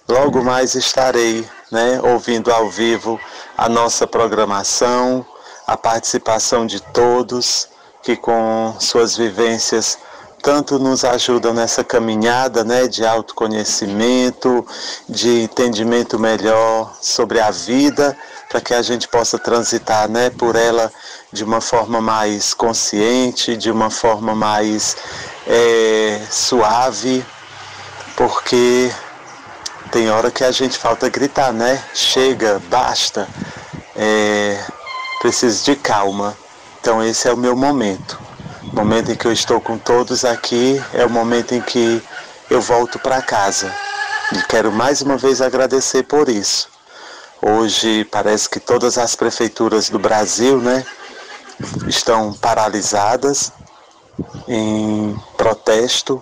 [0.09, 3.19] Logo mais estarei né, ouvindo ao vivo
[3.57, 5.25] a nossa programação,
[5.67, 7.69] a participação de todos
[8.03, 9.99] que com suas vivências
[10.43, 14.67] tanto nos ajudam nessa caminhada né, de autoconhecimento,
[15.09, 18.15] de entendimento melhor sobre a vida,
[18.51, 20.93] para que a gente possa transitar né, por ela
[21.33, 24.99] de uma forma mais consciente, de uma forma mais
[25.47, 27.25] é, suave,
[28.15, 28.93] porque
[29.95, 31.81] tem hora que a gente falta gritar, né?
[31.95, 33.29] Chega, basta,
[33.95, 34.61] é,
[35.21, 36.37] preciso de calma.
[36.81, 38.19] Então esse é o meu momento.
[38.73, 42.03] O momento em que eu estou com todos aqui é o momento em que
[42.51, 43.73] eu volto para casa.
[44.33, 46.69] E quero mais uma vez agradecer por isso.
[47.41, 50.85] Hoje parece que todas as prefeituras do Brasil, né,
[51.87, 53.53] estão paralisadas
[54.49, 56.21] em protesto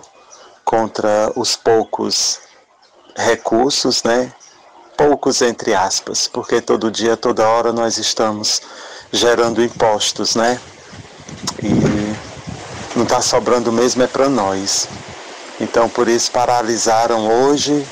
[0.63, 2.52] contra os poucos
[3.15, 4.31] recursos, né?
[4.97, 8.61] Poucos entre aspas, porque todo dia, toda hora nós estamos
[9.11, 10.59] gerando impostos, né?
[11.61, 12.15] E
[12.95, 14.87] não está sobrando mesmo é para nós.
[15.59, 17.85] Então por isso paralisaram hoje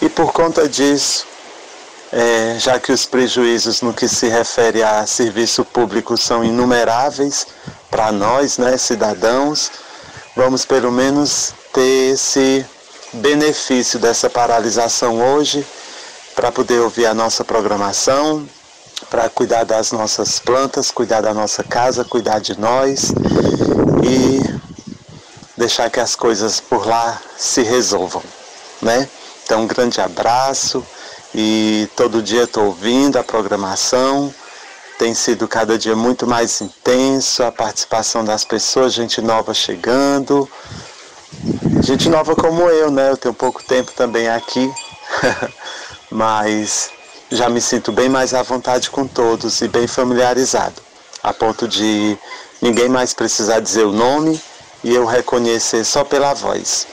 [0.00, 1.26] e por conta disso,
[2.10, 7.46] é, já que os prejuízos no que se refere a serviço público são inumeráveis
[7.90, 9.70] para nós, né, cidadãos,
[10.34, 12.66] vamos pelo menos ter esse
[13.12, 15.66] benefício dessa paralisação hoje
[16.34, 18.48] para poder ouvir a nossa programação,
[19.10, 23.12] para cuidar das nossas plantas, cuidar da nossa casa, cuidar de nós
[24.02, 24.40] e
[25.56, 28.22] deixar que as coisas por lá se resolvam,
[28.80, 29.08] né?
[29.44, 30.84] Então, um grande abraço
[31.34, 34.32] e todo dia estou ouvindo a programação.
[34.98, 40.48] Tem sido cada dia muito mais intenso a participação das pessoas, gente nova chegando.
[41.82, 43.10] Gente nova como eu, né?
[43.10, 44.72] Eu tenho pouco tempo também aqui,
[46.08, 46.90] mas
[47.28, 50.80] já me sinto bem mais à vontade com todos e bem familiarizado,
[51.24, 52.16] a ponto de
[52.60, 54.40] ninguém mais precisar dizer o nome
[54.84, 56.86] e eu reconhecer só pela voz.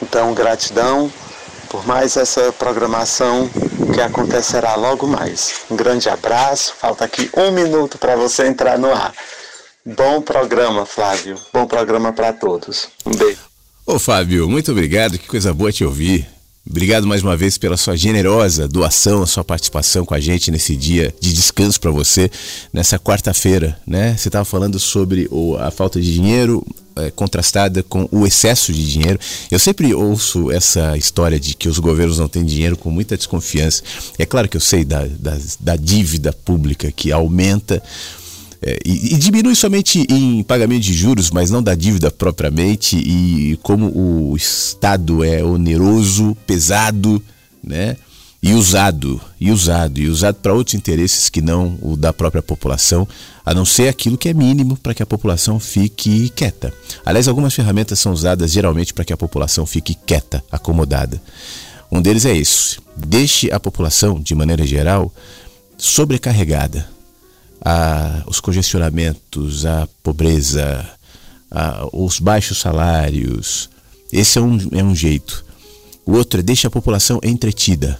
[0.00, 1.12] Então, gratidão
[1.68, 3.50] por mais essa programação
[3.92, 5.56] que acontecerá logo mais.
[5.70, 6.74] Um grande abraço.
[6.78, 9.12] Falta aqui um minuto para você entrar no ar.
[9.84, 11.38] Bom programa, Flávio.
[11.52, 12.88] Bom programa para todos.
[13.04, 13.45] Um beijo.
[13.88, 16.26] Ô Fábio, muito obrigado, que coisa boa te ouvir.
[16.68, 20.74] Obrigado mais uma vez pela sua generosa doação, a sua participação com a gente nesse
[20.74, 22.28] dia de descanso para você,
[22.72, 24.16] nessa quarta-feira, né?
[24.16, 26.66] Você estava falando sobre o, a falta de dinheiro
[26.96, 29.20] é, contrastada com o excesso de dinheiro.
[29.52, 33.84] Eu sempre ouço essa história de que os governos não têm dinheiro com muita desconfiança.
[34.18, 37.80] É claro que eu sei da, da, da dívida pública que aumenta
[38.66, 42.96] É, e, e, diminui somente em pagamento de juros, mas não da dívida propriamente.
[42.96, 47.22] E como o Estado é oneroso, pesado,
[47.62, 47.96] né?
[48.42, 53.06] E usado, e usado, e usado para outros interesses que não o da própria população,
[53.44, 56.72] a não ser aquilo que é mínimo para que a população fique quieta.
[57.04, 61.22] Aliás, algumas ferramentas são usadas geralmente para que a população fique quieta, acomodada.
[61.90, 65.12] Um deles é esse: deixe a população, de maneira geral,
[65.78, 66.95] sobrecarregada.
[67.68, 70.88] A, os congestionamentos, a pobreza,
[71.50, 73.68] a, os baixos salários.
[74.12, 75.44] Esse é um, é um jeito.
[76.04, 77.98] O outro é deixe a população entretida.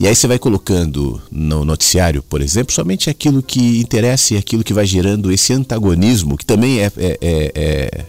[0.00, 4.64] E aí você vai colocando no noticiário, por exemplo, somente aquilo que interessa e aquilo
[4.64, 8.04] que vai gerando esse antagonismo, que também é, é, é, é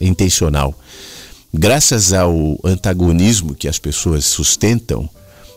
[0.00, 0.74] intencional.
[1.52, 5.08] Graças ao antagonismo que as pessoas sustentam,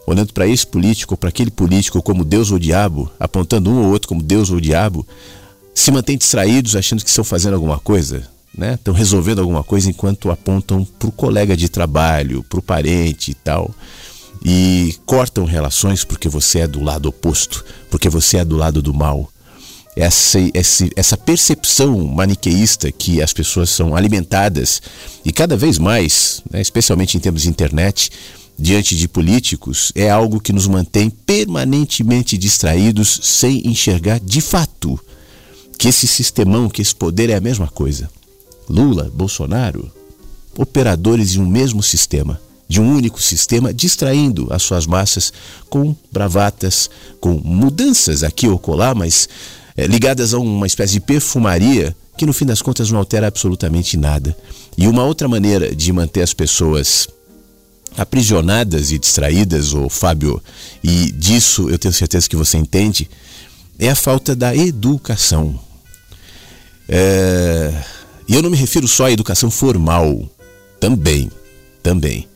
[0.08, 3.92] olhando para esse político ou para aquele político como Deus ou diabo, apontando um ou
[3.92, 5.06] outro como Deus ou diabo,
[5.76, 8.28] se mantêm distraídos achando que estão fazendo alguma coisa,
[8.58, 8.74] né?
[8.74, 13.34] estão resolvendo alguma coisa enquanto apontam para o colega de trabalho, para o parente e
[13.36, 13.72] tal
[14.44, 18.94] e cortam relações porque você é do lado oposto, porque você é do lado do
[18.94, 19.30] mal.
[19.96, 20.38] Essa,
[20.96, 24.80] essa percepção maniqueísta que as pessoas são alimentadas
[25.26, 28.12] e cada vez mais, né, especialmente em termos de internet,
[28.58, 35.00] diante de políticos, é algo que nos mantém permanentemente distraídos sem enxergar de fato
[35.78, 38.10] que esse sistemão, que esse poder é a mesma coisa.
[38.68, 39.92] Lula, Bolsonaro,
[40.58, 45.32] operadores de um mesmo sistema de um único sistema, distraindo as suas massas
[45.70, 46.90] com bravatas,
[47.20, 49.30] com mudanças aqui ou colar, mas
[49.76, 53.96] é, ligadas a uma espécie de perfumaria que no fim das contas não altera absolutamente
[53.96, 54.36] nada.
[54.78, 57.08] E uma outra maneira de manter as pessoas
[57.98, 60.42] aprisionadas e distraídas, ô Fábio,
[60.84, 63.10] e disso eu tenho certeza que você entende,
[63.80, 65.60] é a falta da educação.
[66.88, 67.84] É...
[68.28, 70.30] E eu não me refiro só à educação formal,
[70.80, 71.32] também,
[71.82, 72.28] também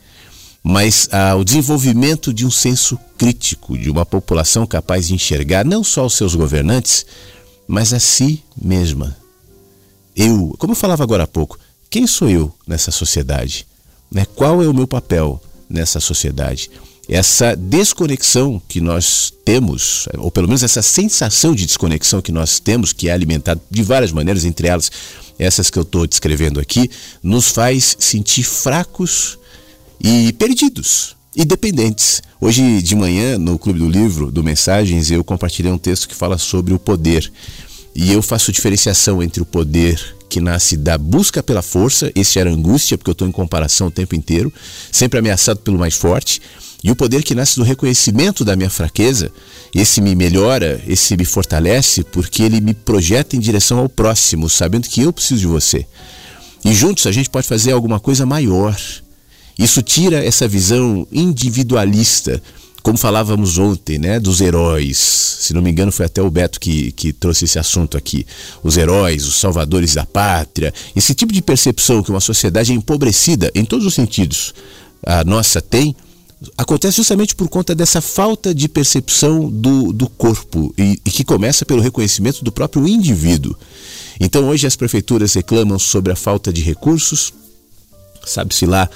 [0.63, 5.83] mas ah, o desenvolvimento de um senso crítico, de uma população capaz de enxergar não
[5.83, 7.05] só os seus governantes,
[7.67, 9.15] mas a si mesma.
[10.15, 11.57] Eu, como eu falava agora há pouco,
[11.89, 13.65] quem sou eu nessa sociedade?
[14.11, 14.25] Né?
[14.35, 15.41] Qual é o meu papel
[15.71, 16.69] nessa sociedade?
[17.09, 22.93] Essa desconexão que nós temos, ou pelo menos essa sensação de desconexão que nós temos,
[22.93, 24.91] que é alimentada de várias maneiras, entre elas
[25.39, 26.89] essas que eu estou descrevendo aqui,
[27.23, 29.39] nos faz sentir fracos
[29.99, 32.21] e perdidos e dependentes.
[32.39, 36.37] Hoje de manhã, no Clube do Livro, do Mensagens, eu compartilhei um texto que fala
[36.37, 37.31] sobre o poder.
[37.95, 42.49] E eu faço diferenciação entre o poder que nasce da busca pela força, esse era
[42.49, 44.51] angústia, porque eu estou em comparação o tempo inteiro,
[44.89, 46.41] sempre ameaçado pelo mais forte,
[46.81, 49.29] e o poder que nasce do reconhecimento da minha fraqueza,
[49.75, 54.87] esse me melhora, esse me fortalece, porque ele me projeta em direção ao próximo, sabendo
[54.87, 55.85] que eu preciso de você.
[56.63, 58.75] E juntos a gente pode fazer alguma coisa maior.
[59.59, 62.41] Isso tira essa visão individualista,
[62.83, 64.97] como falávamos ontem, né, dos heróis.
[64.97, 68.25] Se não me engano, foi até o Beto que, que trouxe esse assunto aqui.
[68.63, 70.73] Os heróis, os salvadores da pátria.
[70.95, 74.53] Esse tipo de percepção que uma sociedade empobrecida, em todos os sentidos,
[75.05, 75.95] a nossa tem,
[76.57, 81.65] acontece justamente por conta dessa falta de percepção do, do corpo e, e que começa
[81.65, 83.55] pelo reconhecimento do próprio indivíduo.
[84.19, 87.33] Então, hoje as prefeituras reclamam sobre a falta de recursos,
[88.25, 88.89] sabe-se lá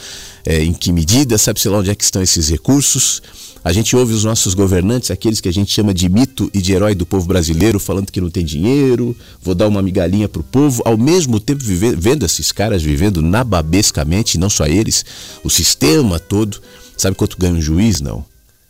[0.46, 3.22] é, em que medida, sabe-se lá onde é que estão esses recursos.
[3.66, 6.72] A gente ouve os nossos governantes, aqueles que a gente chama de mito e de
[6.72, 10.44] herói do povo brasileiro, falando que não tem dinheiro, vou dar uma migalhinha para o
[10.44, 11.64] povo, ao mesmo tempo
[11.98, 15.04] vendo esses caras vivendo nababescamente, não só eles,
[15.44, 16.62] o sistema todo.
[16.96, 18.02] Sabe quanto ganha um juiz?
[18.02, 18.24] Não.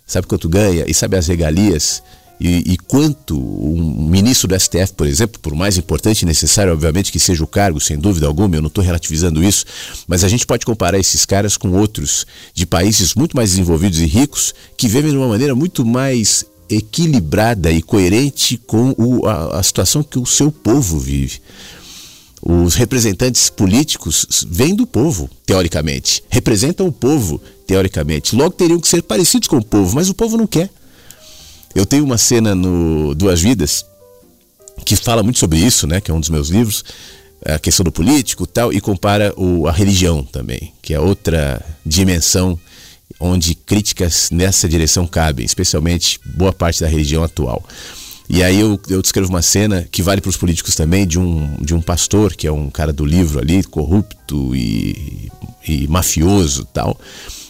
[0.07, 0.85] Sabe quanto ganha?
[0.87, 2.01] E sabe as regalias?
[2.39, 7.11] E, e, quanto um ministro do STF, por exemplo, por mais importante e necessário, obviamente,
[7.11, 9.65] que seja o cargo, sem dúvida alguma, eu não estou relativizando isso,
[10.05, 14.05] mas a gente pode comparar esses caras com outros de países muito mais desenvolvidos e
[14.05, 19.63] ricos que vivem de uma maneira muito mais equilibrada e coerente com o, a, a
[19.63, 21.39] situação que o seu povo vive.
[22.41, 28.35] Os representantes políticos vêm do povo, teoricamente, representam o povo, teoricamente.
[28.35, 30.69] Logo teriam que ser parecidos com o povo, mas o povo não quer.
[31.75, 33.85] Eu tenho uma cena no Duas Vidas
[34.85, 35.99] que fala muito sobre isso, né?
[35.99, 36.85] Que é um dos meus livros,
[37.45, 42.57] a questão do político tal, e compara o, a religião também, que é outra dimensão
[43.19, 47.61] onde críticas nessa direção cabem, especialmente boa parte da religião atual.
[48.29, 51.57] E aí eu, eu descrevo uma cena que vale para os políticos também, de um,
[51.61, 55.29] de um pastor, que é um cara do livro ali, corrupto e,
[55.67, 56.97] e mafioso tal,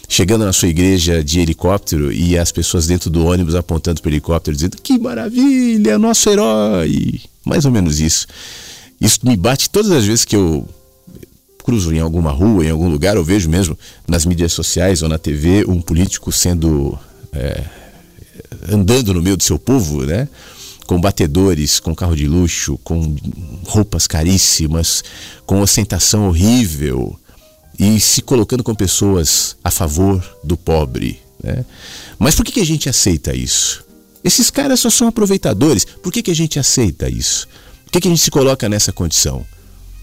[0.08, 4.12] chegando na sua igreja de helicóptero e as pessoas dentro do ônibus apontando para o
[4.12, 7.20] helicóptero dizendo que maravilha, é nosso herói.
[7.44, 8.26] Mais ou menos isso.
[9.00, 10.66] Isso me bate todas as vezes que eu
[11.64, 13.76] cruzo em alguma rua, em algum lugar, eu vejo mesmo
[14.06, 16.96] nas mídias sociais ou na TV um político sendo.
[17.32, 17.64] É,
[18.70, 20.28] andando no meio do seu povo, né?
[20.86, 23.16] Com batedores, com carro de luxo, com
[23.64, 25.02] roupas caríssimas,
[25.44, 27.18] com ostentação horrível
[27.78, 31.20] e se colocando com pessoas a favor do pobre.
[31.42, 31.64] Né?
[32.18, 33.84] Mas por que, que a gente aceita isso?
[34.24, 35.84] Esses caras só são aproveitadores.
[35.84, 37.46] Por que, que a gente aceita isso?
[37.84, 39.46] Por que, que a gente se coloca nessa condição?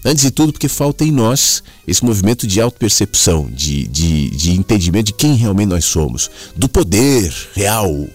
[0.04, 5.06] Antes de tudo, porque falta em nós esse movimento de autopercepção, de, de, de entendimento
[5.06, 8.06] de quem realmente nós somos, do poder real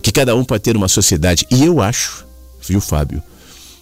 [0.00, 1.44] que cada um pode ter uma sociedade.
[1.50, 2.24] E eu acho,
[2.60, 3.20] viu, Fábio,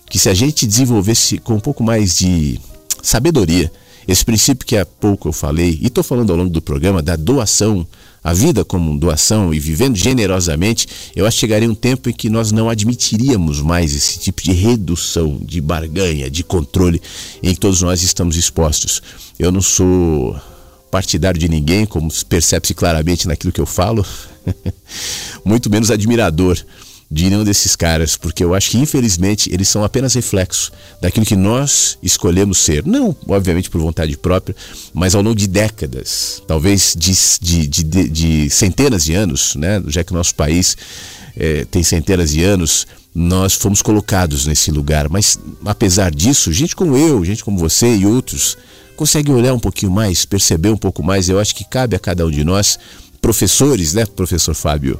[0.08, 2.58] que se a gente desenvolvesse com um pouco mais de
[3.02, 3.70] sabedoria,
[4.06, 7.16] esse princípio que há pouco eu falei, e estou falando ao longo do programa, da
[7.16, 7.86] doação
[8.24, 12.30] a vida como doação e vivendo generosamente, eu acho que chegaria um tempo em que
[12.30, 17.02] nós não admitiríamos mais esse tipo de redução, de barganha, de controle
[17.42, 19.02] em que todos nós estamos expostos.
[19.38, 20.34] Eu não sou
[20.90, 24.06] partidário de ninguém, como percebe-se claramente naquilo que eu falo,
[25.44, 26.56] muito menos admirador
[27.10, 31.36] de nenhum desses caras, porque eu acho que infelizmente eles são apenas reflexo daquilo que
[31.36, 32.84] nós escolhemos ser.
[32.84, 34.56] Não, obviamente, por vontade própria,
[34.92, 39.82] mas ao longo de décadas, talvez de, de, de, de centenas de anos, né?
[39.86, 40.76] já que nosso país
[41.36, 45.08] é, tem centenas de anos, nós fomos colocados nesse lugar.
[45.08, 48.56] Mas apesar disso, gente como eu, gente como você e outros,
[48.96, 51.28] consegue olhar um pouquinho mais, perceber um pouco mais.
[51.28, 52.78] Eu acho que cabe a cada um de nós,
[53.20, 54.98] professores, né, professor Fábio?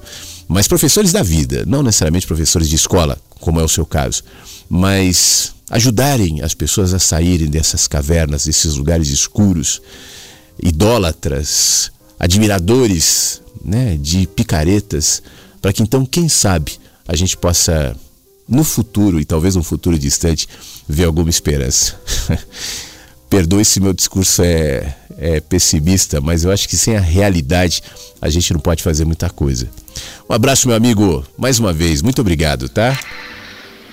[0.49, 4.23] Mas professores da vida, não necessariamente professores de escola, como é o seu caso,
[4.69, 9.81] mas ajudarem as pessoas a saírem dessas cavernas, desses lugares escuros,
[10.63, 15.23] idólatras, admiradores né, de picaretas,
[15.61, 16.73] para que então, quem sabe,
[17.09, 17.97] a gente possa,
[18.49, 20.49] no futuro, e talvez um futuro distante,
[20.89, 21.99] ver alguma esperança.
[23.35, 27.83] Perdoe se meu discurso é, é pessimista, mas eu acho que sem a realidade
[28.23, 29.69] a gente não pode fazer muita coisa.
[30.31, 32.97] Um abraço, meu amigo, mais uma vez, muito obrigado, tá?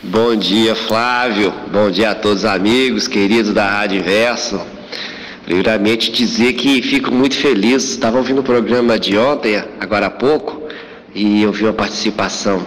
[0.03, 1.51] Bom dia, Flávio.
[1.73, 4.61] Bom dia a todos os amigos, queridos da Rádio Inverso.
[5.43, 7.83] Primeiramente dizer que fico muito feliz.
[7.85, 10.61] Estava ouvindo o programa de ontem, agora há pouco,
[11.15, 12.63] e eu vi uma participação.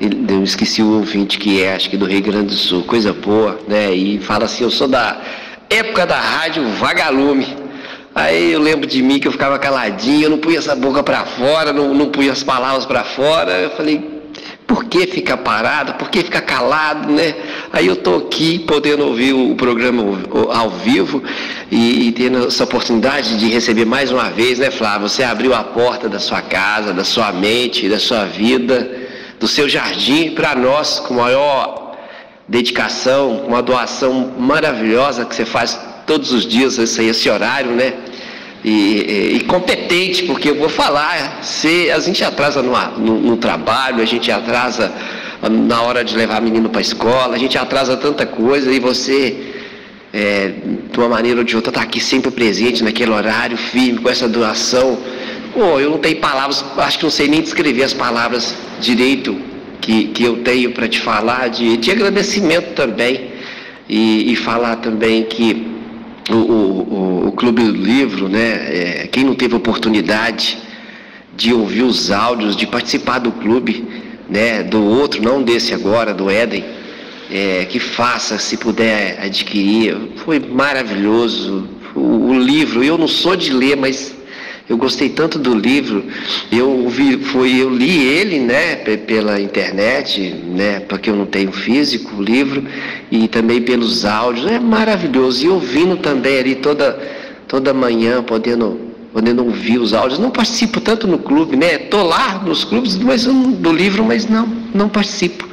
[0.00, 3.58] Eu esqueci o ouvinte que é, acho que do Rio Grande do Sul, coisa boa,
[3.66, 3.92] né?
[3.92, 5.20] E fala assim, eu sou da
[5.70, 7.56] época da rádio Vagalume.
[8.14, 11.24] Aí eu lembro de mim que eu ficava caladinho, eu não punha essa boca para
[11.24, 13.52] fora, não, não punha as palavras para fora.
[13.52, 14.22] Eu falei,
[14.66, 15.94] por que ficar parado?
[15.94, 17.34] Por que ficar calado, né?
[17.72, 20.02] Aí eu tô aqui podendo ouvir o programa
[20.52, 21.22] ao vivo
[21.70, 25.08] e, e tendo essa oportunidade de receber mais uma vez, né, Flávio?
[25.08, 28.90] Você abriu a porta da sua casa, da sua mente, da sua vida,
[29.40, 31.81] do seu jardim para nós com maior
[32.52, 37.94] dedicação, uma doação maravilhosa que você faz todos os dias esse, esse horário, né?
[38.62, 44.02] E, e, competente, porque eu vou falar, se a gente atrasa no, no, no trabalho,
[44.02, 44.92] a gente atrasa
[45.50, 49.54] na hora de levar menino para a escola, a gente atrasa tanta coisa e você,
[50.12, 50.52] é,
[50.92, 54.28] de uma maneira ou de outra, está aqui sempre presente naquele horário, firme, com essa
[54.28, 54.98] doação.
[55.54, 59.51] Pô, eu não tenho palavras, acho que não sei nem descrever as palavras direito
[59.82, 63.32] que, que eu tenho para te falar, de, de agradecimento também.
[63.88, 65.66] E, e falar também que
[66.30, 69.02] o, o, o Clube do Livro, né?
[69.02, 70.56] É, quem não teve oportunidade
[71.36, 73.84] de ouvir os áudios, de participar do clube,
[74.30, 74.62] né?
[74.62, 76.64] Do outro, não desse agora, do Éden,
[77.30, 79.98] é, que faça, se puder adquirir.
[80.24, 81.68] Foi maravilhoso.
[81.94, 84.14] O, o livro, eu não sou de ler, mas
[84.72, 86.02] eu gostei tanto do livro,
[86.50, 92.16] eu vi, foi, eu li ele, né, pela internet, né, porque eu não tenho físico
[92.16, 92.64] o livro,
[93.10, 95.44] e também pelos áudios, é maravilhoso.
[95.44, 96.98] E ouvindo também ali toda,
[97.46, 98.80] toda manhã, podendo,
[99.12, 100.18] podendo ouvir os áudios.
[100.18, 101.76] Não participo tanto no clube, né?
[101.76, 105.51] Tô lá nos clubes mas, do livro, mas não, não participo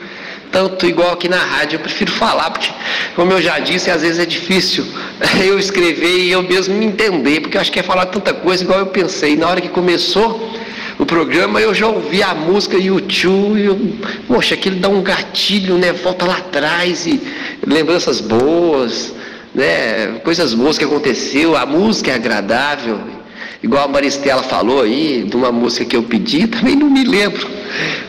[0.52, 1.78] tanto igual aqui na rádio.
[1.78, 2.70] Eu prefiro falar, porque,
[3.16, 4.86] como eu já disse, às vezes é difícil
[5.44, 8.64] eu escrever e eu mesmo me entender, porque eu acho que é falar tanta coisa
[8.64, 9.36] igual eu pensei.
[9.36, 10.52] Na hora que começou
[10.98, 13.80] o programa, eu já ouvi a música YouTube e eu,
[14.28, 15.94] poxa, aquilo dá um gatilho, né?
[15.94, 17.22] Volta lá atrás e
[17.66, 19.14] lembranças boas,
[19.56, 20.20] né?
[20.24, 23.19] Coisas boas que aconteceu, a música é agradável.
[23.62, 27.48] Igual a Maristela falou aí, de uma música que eu pedi, também não me lembro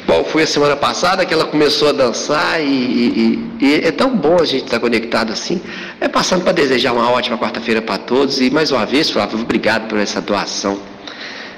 [0.06, 4.16] qual foi a semana passada que ela começou a dançar e, e, e é tão
[4.16, 5.60] bom a gente estar conectado assim.
[6.00, 9.88] É passando para desejar uma ótima quarta-feira para todos e mais uma vez, Flávio, obrigado
[9.88, 10.80] por essa doação.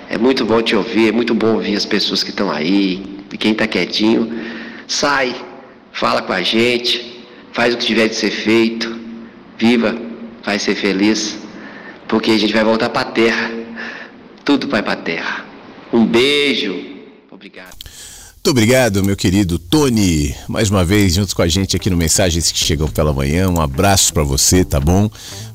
[0.09, 3.39] É muito bom te ouvir, é muito bom ouvir as pessoas que estão aí, e
[3.39, 4.31] quem está quietinho,
[4.87, 5.35] sai,
[5.91, 8.95] fala com a gente, faz o que tiver de ser feito,
[9.57, 9.97] viva,
[10.45, 11.39] vai ser feliz,
[12.07, 13.62] porque a gente vai voltar para a terra.
[14.45, 15.45] Tudo vai para a terra.
[15.93, 16.75] Um beijo.
[17.31, 17.77] Obrigado.
[18.35, 22.51] Muito obrigado, meu querido Tony, mais uma vez junto com a gente aqui no Mensagens
[22.51, 23.49] que Chegam pela Manhã.
[23.49, 25.09] Um abraço para você, tá bom?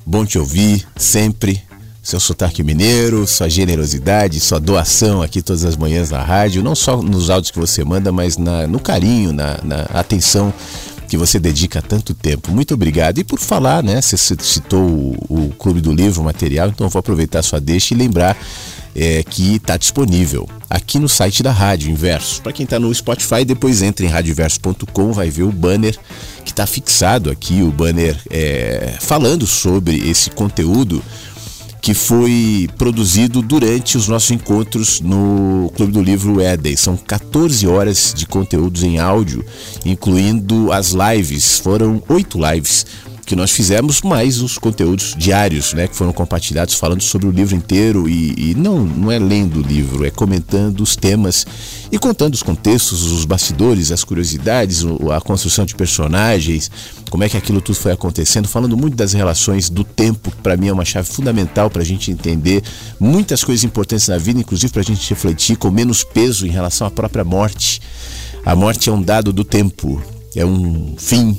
[0.05, 1.61] Bom te ouvir sempre.
[2.01, 7.01] Seu sotaque mineiro, sua generosidade, sua doação aqui todas as manhãs na rádio, não só
[7.01, 10.53] nos áudios que você manda, mas na, no carinho, na, na atenção
[11.09, 12.51] que você dedica tanto tempo.
[12.51, 13.17] Muito obrigado.
[13.17, 14.01] E por falar, né?
[14.01, 17.97] Você citou o, o Clube do Livro, o material, então vou aproveitar sua deixa e
[17.97, 18.37] lembrar
[18.95, 22.41] é, que está disponível aqui no site da Rádio Inverso.
[22.41, 25.97] Para quem está no Spotify, depois entra em radioinverso.com, vai ver o banner
[26.43, 31.03] que está fixado aqui, o banner é, falando sobre esse conteúdo
[31.81, 36.75] que foi produzido durante os nossos encontros no Clube do Livro Éden.
[36.75, 39.45] São 14 horas de conteúdos em áudio,
[39.85, 41.59] incluindo as lives.
[41.59, 42.85] Foram oito lives
[43.27, 47.57] que nós fizemos, mais os conteúdos diários, né, que foram compartilhados falando sobre o livro
[47.57, 51.45] inteiro e, e, não, não é lendo o livro, é comentando os temas
[51.91, 56.71] e contando os contextos, os bastidores, as curiosidades, a construção de personagens,
[57.09, 60.55] como é que aquilo tudo foi acontecendo, falando muito das relações do tempo, que para
[60.55, 62.63] mim é uma chave fundamental para a gente entender
[62.97, 66.87] muitas coisas importantes na vida, inclusive para a gente refletir com menos peso em relação
[66.87, 67.81] à própria morte.
[68.45, 70.01] A morte é um dado do tempo,
[70.33, 71.37] é um fim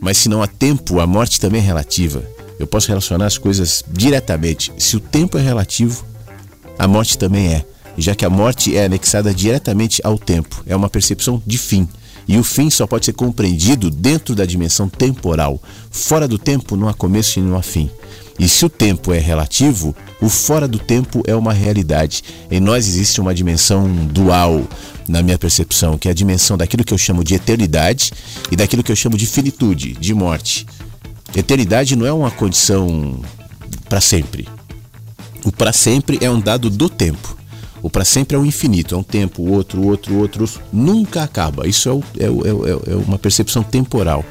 [0.00, 2.22] mas se não há tempo, a morte também é relativa.
[2.58, 4.72] Eu posso relacionar as coisas diretamente.
[4.78, 6.04] Se o tempo é relativo,
[6.78, 7.64] a morte também é.
[7.98, 11.88] Já que a morte é anexada diretamente ao tempo, é uma percepção de fim.
[12.28, 15.60] E o fim só pode ser compreendido dentro da dimensão temporal.
[15.90, 17.90] Fora do tempo não há começo e não há fim.
[18.38, 22.22] E se o tempo é relativo, o fora do tempo é uma realidade.
[22.50, 24.64] Em nós existe uma dimensão dual,
[25.08, 28.12] na minha percepção, que é a dimensão daquilo que eu chamo de eternidade
[28.50, 30.66] e daquilo que eu chamo de finitude, de morte.
[31.34, 33.20] Eternidade não é uma condição
[33.88, 34.48] para sempre.
[35.44, 37.36] O para sempre é um dado do tempo.
[37.82, 41.68] O para sempre é o infinito, é um tempo, outro, outro, outro, nunca acaba.
[41.68, 44.24] Isso é, o, é, é, é uma percepção temporal.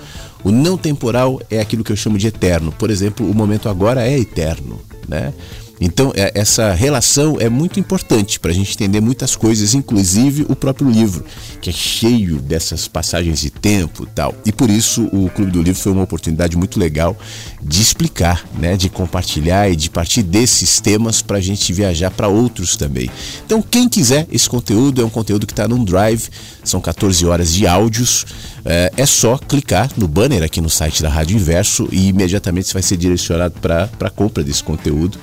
[0.43, 2.71] O não temporal é aquilo que eu chamo de eterno.
[2.71, 5.33] Por exemplo, o momento agora é eterno, né?
[5.79, 10.55] Então, é, essa relação é muito importante para a gente entender muitas coisas, inclusive o
[10.55, 11.25] próprio livro,
[11.61, 14.33] que é cheio dessas passagens de tempo e tal.
[14.45, 17.17] E por isso o Clube do Livro foi uma oportunidade muito legal
[17.61, 22.27] de explicar, né, de compartilhar e de partir desses temas para a gente viajar para
[22.27, 23.09] outros também.
[23.45, 26.29] Então, quem quiser esse conteúdo, é um conteúdo que está num drive,
[26.63, 28.25] são 14 horas de áudios.
[28.65, 32.73] É, é, só clicar no banner aqui no site da Rádio Inverso e imediatamente você
[32.73, 35.19] vai ser direcionado para a compra desse conteúdo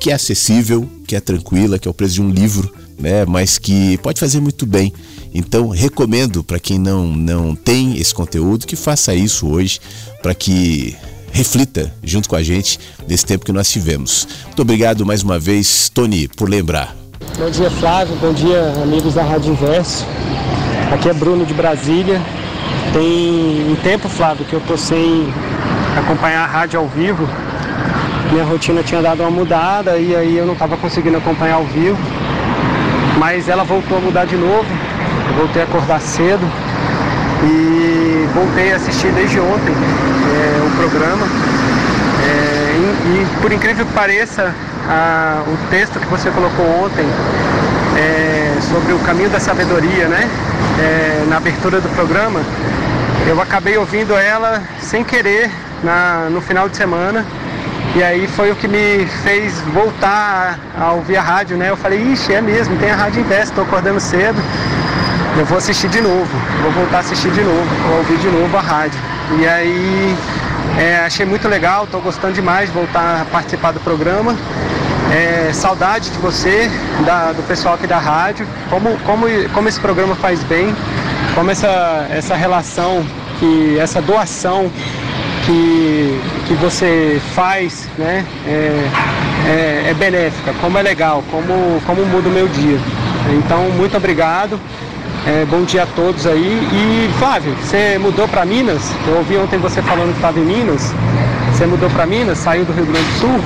[0.00, 3.24] que é acessível, que é tranquila, que é o preço de um livro, né?
[3.26, 4.92] Mas que pode fazer muito bem.
[5.34, 9.78] Então recomendo para quem não não tem esse conteúdo que faça isso hoje
[10.22, 10.96] para que
[11.32, 14.26] reflita junto com a gente desse tempo que nós tivemos.
[14.46, 16.96] Muito obrigado mais uma vez, Tony, por lembrar.
[17.38, 18.16] Bom dia, Flávio.
[18.16, 20.06] Bom dia, amigos da Rádio Inverso.
[20.92, 22.22] Aqui é Bruno de Brasília.
[22.96, 25.28] Tem um tempo, Flávio, que eu tô sem
[25.98, 27.28] acompanhar a rádio ao vivo
[28.30, 31.98] minha rotina tinha dado uma mudada e aí eu não estava conseguindo acompanhar ao vivo.
[33.18, 34.66] Mas ela voltou a mudar de novo.
[35.30, 36.44] Eu voltei a acordar cedo
[37.44, 41.26] e voltei a assistir desde ontem é, o programa.
[42.24, 44.52] É, e, e, por incrível que pareça,
[44.88, 47.06] a, o texto que você colocou ontem
[47.96, 50.28] é, sobre o caminho da sabedoria, né?
[51.28, 52.40] Na abertura do programa,
[53.26, 55.50] eu acabei ouvindo ela sem querer
[55.82, 57.26] na, no final de semana
[57.96, 61.70] e aí foi o que me fez voltar a ouvir a rádio, né?
[61.70, 64.36] Eu falei, ixi, é mesmo, tem a Rádio Invest, estou acordando cedo.
[65.38, 66.28] Eu vou assistir de novo,
[66.62, 69.00] vou voltar a assistir de novo, vou ouvir de novo a rádio.
[69.38, 70.16] E aí
[70.78, 74.36] é, achei muito legal, estou gostando demais de voltar a participar do programa.
[75.10, 76.70] É, saudade de você,
[77.06, 80.74] da, do pessoal aqui da rádio, como, como, como esse programa faz bem,
[81.36, 83.04] como essa, essa relação,
[83.38, 84.70] que, essa doação
[85.44, 88.88] que, que você faz né, é,
[89.46, 92.78] é, é, benéfica, como é legal, como, como muda o meu dia.
[93.38, 94.58] Então, muito obrigado.
[95.26, 96.66] É, bom dia a todos aí.
[96.72, 98.82] E Flávio, você mudou para Minas?
[99.06, 100.92] Eu ouvi ontem você falando que estava em Minas.
[101.52, 103.40] Você mudou para Minas, saiu do Rio Grande do Sul.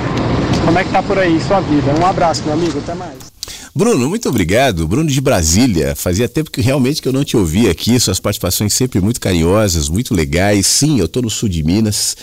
[0.63, 1.91] Como é que tá por aí sua vida?
[1.99, 2.79] Um abraço, meu amigo.
[2.79, 3.31] Até mais.
[3.73, 4.87] Bruno, muito obrigado.
[4.87, 5.95] Bruno de Brasília.
[5.95, 7.99] Fazia tempo que realmente que eu não te ouvia aqui.
[7.99, 10.67] Suas participações sempre muito carinhosas, muito legais.
[10.67, 12.17] Sim, eu estou no sul de Minas.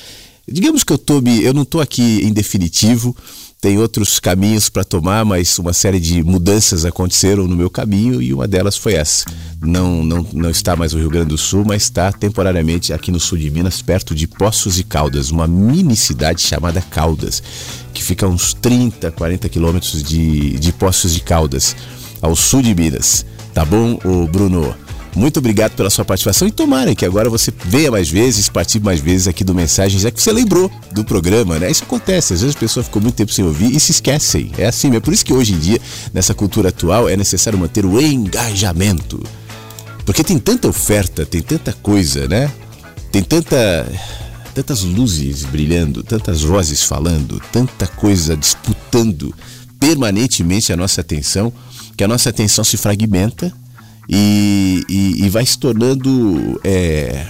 [0.46, 3.14] Digamos que eu tô eu não estou aqui em definitivo,
[3.60, 8.32] tem outros caminhos para tomar, mas uma série de mudanças aconteceram no meu caminho e
[8.32, 9.24] uma delas foi essa.
[9.60, 13.18] Não, não, não está mais no Rio Grande do Sul, mas está temporariamente aqui no
[13.18, 17.42] sul de Minas, perto de Poços e Caldas, uma mini cidade chamada Caldas,
[17.92, 21.74] que fica a uns 30, 40 quilômetros de, de Poços de Caldas,
[22.22, 23.26] ao sul de Minas.
[23.52, 23.98] Tá bom,
[24.30, 24.87] Bruno?
[25.14, 29.00] Muito obrigado pela sua participação e tomara que agora você venha mais vezes, participe mais
[29.00, 31.70] vezes aqui do Mensagens, já que você lembrou do programa, né?
[31.70, 34.52] Isso acontece, às vezes as pessoas ficam muito tempo sem ouvir e se esquecem.
[34.56, 35.80] É assim, é por isso que hoje em dia,
[36.12, 39.22] nessa cultura atual, é necessário manter o engajamento.
[40.04, 42.50] Porque tem tanta oferta, tem tanta coisa, né?
[43.10, 43.86] Tem tanta
[44.54, 49.32] tantas luzes brilhando, tantas vozes falando, tanta coisa disputando
[49.78, 51.52] permanentemente a nossa atenção,
[51.96, 53.52] que a nossa atenção se fragmenta
[54.08, 57.26] e, e, e vai se tornando é,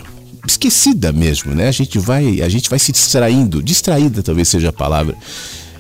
[0.47, 1.69] esquecida mesmo, né?
[1.69, 5.17] A gente vai, a gente vai se distraindo, distraída talvez seja a palavra.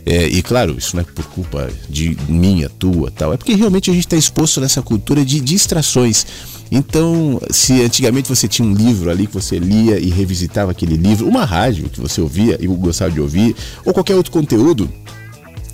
[0.04, 3.32] É, e claro, isso não é por culpa de minha, tua, tal.
[3.32, 6.26] É porque realmente a gente está exposto nessa cultura de distrações.
[6.70, 11.28] Então, se antigamente você tinha um livro ali que você lia e revisitava aquele livro,
[11.28, 14.90] uma rádio que você ouvia e gostava de ouvir, ou qualquer outro conteúdo,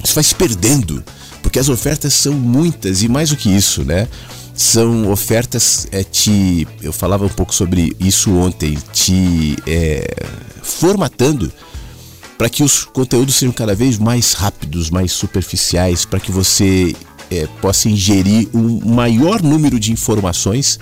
[0.02, 1.02] isso vai se perdendo,
[1.42, 4.08] porque as ofertas são muitas e mais do que isso, né?
[4.54, 6.66] São ofertas é, te.
[6.80, 10.14] Eu falava um pouco sobre isso ontem, te é,
[10.62, 11.52] formatando
[12.38, 16.94] para que os conteúdos sejam cada vez mais rápidos, mais superficiais, para que você
[17.30, 20.78] é, possa ingerir um maior número de informações,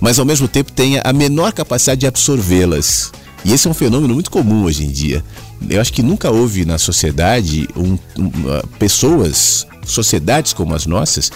[0.00, 3.10] mas ao mesmo tempo tenha a menor capacidade de absorvê-las.
[3.44, 5.24] E esse é um fenômeno muito comum hoje em dia.
[5.68, 8.28] Eu acho que nunca houve na sociedade um, um,
[8.78, 11.32] pessoas, sociedades como as nossas,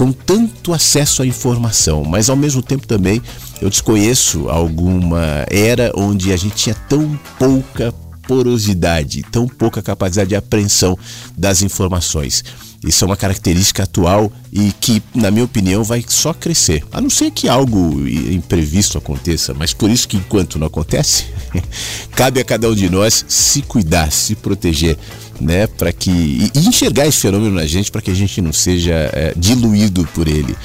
[0.00, 3.20] com tanto acesso à informação, mas ao mesmo tempo também
[3.60, 7.92] eu desconheço alguma era onde a gente tinha tão pouca
[8.26, 10.98] porosidade, tão pouca capacidade de apreensão
[11.36, 12.42] das informações.
[12.82, 16.82] Isso é uma característica atual e que, na minha opinião, vai só crescer.
[16.90, 21.26] A não ser que algo imprevisto aconteça, mas por isso que enquanto não acontece,
[22.16, 24.96] cabe a cada um de nós se cuidar, se proteger
[25.40, 26.10] né, para que
[26.54, 30.28] e enxergar esse fenômeno na gente para que a gente não seja é, diluído por
[30.28, 30.56] ele.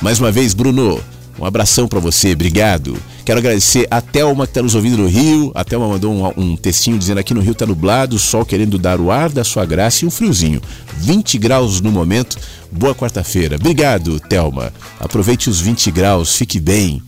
[0.00, 1.00] Mais uma vez, Bruno,
[1.38, 2.96] um abração para você, obrigado.
[3.24, 5.50] Quero agradecer a Thelma que está nos ouvindo no Rio.
[5.54, 9.00] A Thelma mandou um, um textinho dizendo aqui no Rio está nublado, sol querendo dar
[9.00, 10.60] o ar da sua graça e um friozinho.
[10.98, 12.38] 20 graus no momento.
[12.70, 13.56] Boa quarta-feira.
[13.56, 14.72] Obrigado, Thelma.
[14.98, 17.02] Aproveite os 20 graus, fique bem.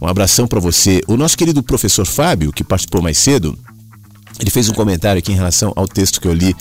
[0.00, 1.00] Um abração para você.
[1.06, 3.58] O nosso querido professor Fábio, que participou mais cedo,
[4.40, 6.56] ele fez um comentário aqui em relação ao texto que eu li,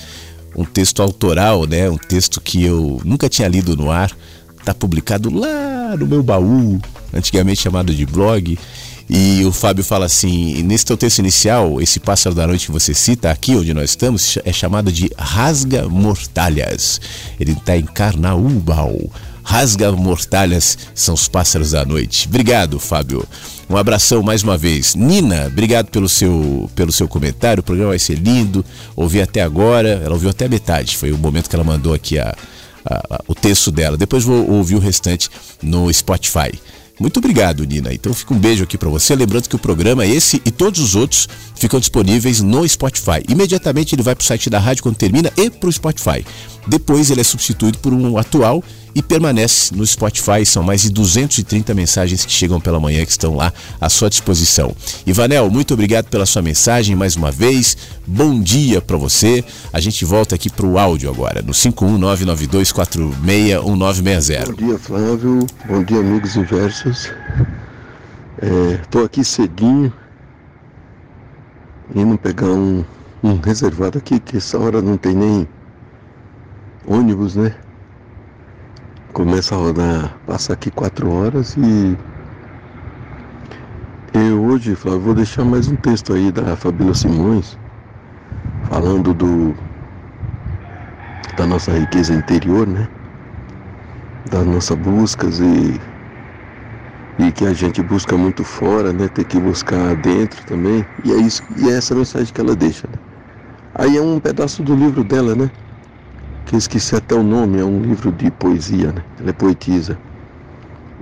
[0.56, 1.90] um texto autoral, né?
[1.90, 4.12] Um texto que eu nunca tinha lido no ar.
[4.60, 6.82] Está publicado lá no meu baú,
[7.14, 8.58] antigamente chamado de blog.
[9.10, 12.94] E o Fábio fala assim: nesse teu texto inicial, esse pássaro da noite que você
[12.94, 17.02] cita aqui onde nós estamos é chamado de rasga mortalhas.
[17.40, 18.96] Ele está em Carnaúbal.
[19.44, 22.28] Rasga mortalhas são os pássaros da noite.
[22.28, 23.28] Obrigado, Fábio.
[23.68, 24.94] Um abração mais uma vez.
[24.94, 27.62] Nina, obrigado pelo seu, pelo seu comentário.
[27.62, 28.64] O programa vai ser lindo.
[28.96, 30.96] Ouvi até agora, ela ouviu até a metade.
[30.96, 32.36] Foi o momento que ela mandou aqui a,
[32.86, 33.98] a, a, o texto dela.
[33.98, 35.30] Depois vou ouvir o restante
[35.64, 36.52] no Spotify.
[37.00, 37.94] Muito obrigado, Nina.
[37.94, 39.16] Então fica um beijo aqui para você.
[39.16, 43.24] Lembrando que o programa, esse e todos os outros, ficam disponíveis no Spotify.
[43.30, 46.26] Imediatamente ele vai para o site da rádio quando termina e para o Spotify.
[46.68, 48.62] Depois ele é substituído por um atual
[48.94, 50.46] e permanece no Spotify.
[50.46, 54.76] São mais de 230 mensagens que chegam pela manhã que estão lá à sua disposição.
[55.06, 57.78] Ivanel, muito obrigado pela sua mensagem mais uma vez.
[58.06, 59.44] Bom dia para você.
[59.72, 64.48] A gente volta aqui para o áudio agora, no 51992461960.
[64.48, 65.48] Bom dia, Flávio.
[65.68, 67.10] Bom dia, amigos inversos.
[68.82, 69.94] Estou é, aqui cedinho,
[71.94, 72.86] indo pegar um,
[73.22, 75.46] um reservado aqui, que essa hora não tem nem
[76.90, 77.56] ônibus, né?
[79.14, 81.98] começa a rodar, passa aqui quatro horas e
[84.14, 87.58] eu hoje, Flávio, vou deixar mais um texto aí da Fabíola Simões,
[88.64, 89.56] falando do
[91.36, 92.88] da nossa riqueza interior, né?
[94.30, 95.82] Das nossas buscas e,
[97.20, 99.08] e que a gente busca muito fora, né?
[99.10, 100.86] Tem que buscar dentro também.
[101.04, 102.88] E é isso, e é essa mensagem que ela deixa.
[102.88, 103.00] Né?
[103.76, 105.52] Aí é um pedaço do livro dela, né?
[106.50, 109.04] Que esqueci até o nome, é um livro de poesia, né?
[109.20, 109.96] Ela é poetisa.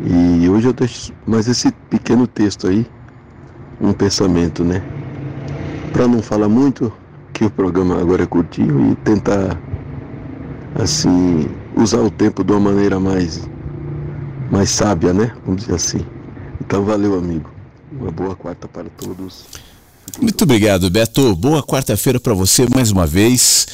[0.05, 2.85] E hoje eu deixo mais esse pequeno texto aí,
[3.79, 4.83] um pensamento, né?
[5.93, 6.91] Para não falar muito,
[7.31, 9.57] que o programa agora é curtinho e tentar,
[10.75, 13.49] assim, usar o tempo de uma maneira mais,
[14.51, 15.31] mais sábia, né?
[15.45, 16.05] Vamos dizer assim.
[16.59, 17.49] Então, valeu, amigo.
[17.97, 19.45] Uma boa quarta para todos.
[20.21, 21.33] Muito obrigado, Beto.
[21.37, 23.65] Boa quarta-feira para você mais uma vez.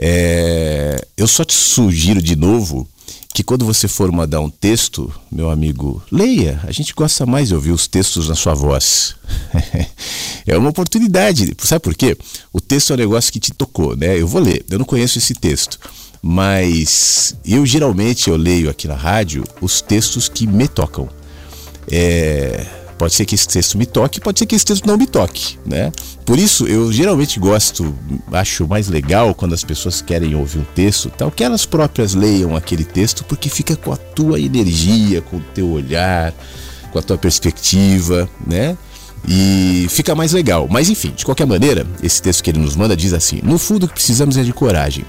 [0.00, 2.88] É, eu só te sugiro de novo
[3.34, 6.60] que quando você for mandar um texto, meu amigo, leia.
[6.64, 9.14] A gente gosta mais de ouvir os textos na sua voz.
[10.46, 11.54] é uma oportunidade.
[11.58, 12.16] Sabe por quê?
[12.52, 14.20] O texto é um negócio que te tocou, né?
[14.20, 14.64] Eu vou ler.
[14.68, 15.78] Eu não conheço esse texto,
[16.22, 21.08] mas eu geralmente eu leio aqui na rádio os textos que me tocam.
[21.90, 22.66] É,
[22.98, 25.56] Pode ser que esse texto me toque, pode ser que esse texto não me toque,
[25.64, 25.92] né?
[26.26, 27.94] Por isso, eu geralmente gosto,
[28.32, 32.56] acho mais legal quando as pessoas querem ouvir um texto, tal, que elas próprias leiam
[32.56, 36.34] aquele texto, porque fica com a tua energia, com o teu olhar,
[36.90, 38.76] com a tua perspectiva, né?
[39.26, 40.66] E fica mais legal.
[40.68, 43.86] Mas enfim, de qualquer maneira, esse texto que ele nos manda diz assim: No fundo,
[43.86, 45.04] o que precisamos é de coragem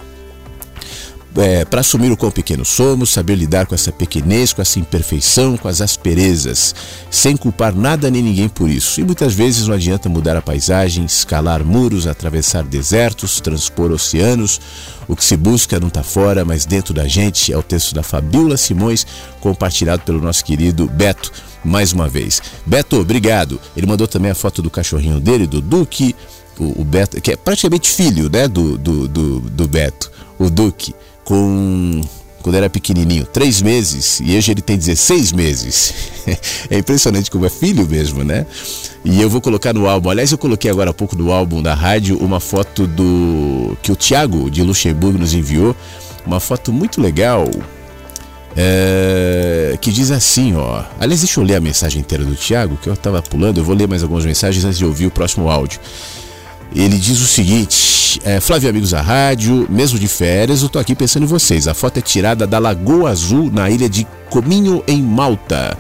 [1.35, 5.57] é, para assumir o quão pequeno somos, saber lidar com essa pequenez, com essa imperfeição,
[5.57, 6.73] com as asperezas,
[7.11, 8.99] sem culpar nada nem ninguém por isso.
[8.99, 14.59] E muitas vezes não adianta mudar a paisagem, escalar muros, atravessar desertos, transpor oceanos.
[15.07, 17.53] O que se busca não está fora, mas dentro da gente.
[17.53, 19.05] É o texto da Fabiola Simões,
[19.39, 21.31] compartilhado pelo nosso querido Beto
[21.63, 22.41] mais uma vez.
[22.65, 23.59] Beto, obrigado.
[23.75, 26.15] Ele mandou também a foto do cachorrinho dele, do Duque,
[26.57, 30.95] o, o Beto, que é praticamente filho né, do, do, do, do Beto, o Duque
[31.29, 32.01] com
[32.41, 35.93] quando era pequenininho, três meses, e hoje ele tem 16 meses.
[36.71, 38.45] é impressionante como é filho mesmo, né?
[39.05, 41.75] E eu vou colocar no álbum, aliás, eu coloquei agora há pouco no álbum da
[41.75, 45.75] rádio uma foto do que o Thiago de Luxemburgo nos enviou,
[46.25, 47.45] uma foto muito legal.
[48.57, 50.83] É, que diz assim, ó.
[50.99, 53.75] Aliás, deixa eu ler a mensagem inteira do Thiago, que eu tava pulando, eu vou
[53.75, 55.79] ler mais algumas mensagens antes de ouvir o próximo áudio.
[56.75, 60.95] Ele diz o seguinte: é, Flávio Amigos da Rádio, mesmo de férias, eu tô aqui
[60.95, 61.67] pensando em vocês.
[61.67, 65.77] A foto é tirada da Lagoa Azul, na ilha de Cominho, em Malta.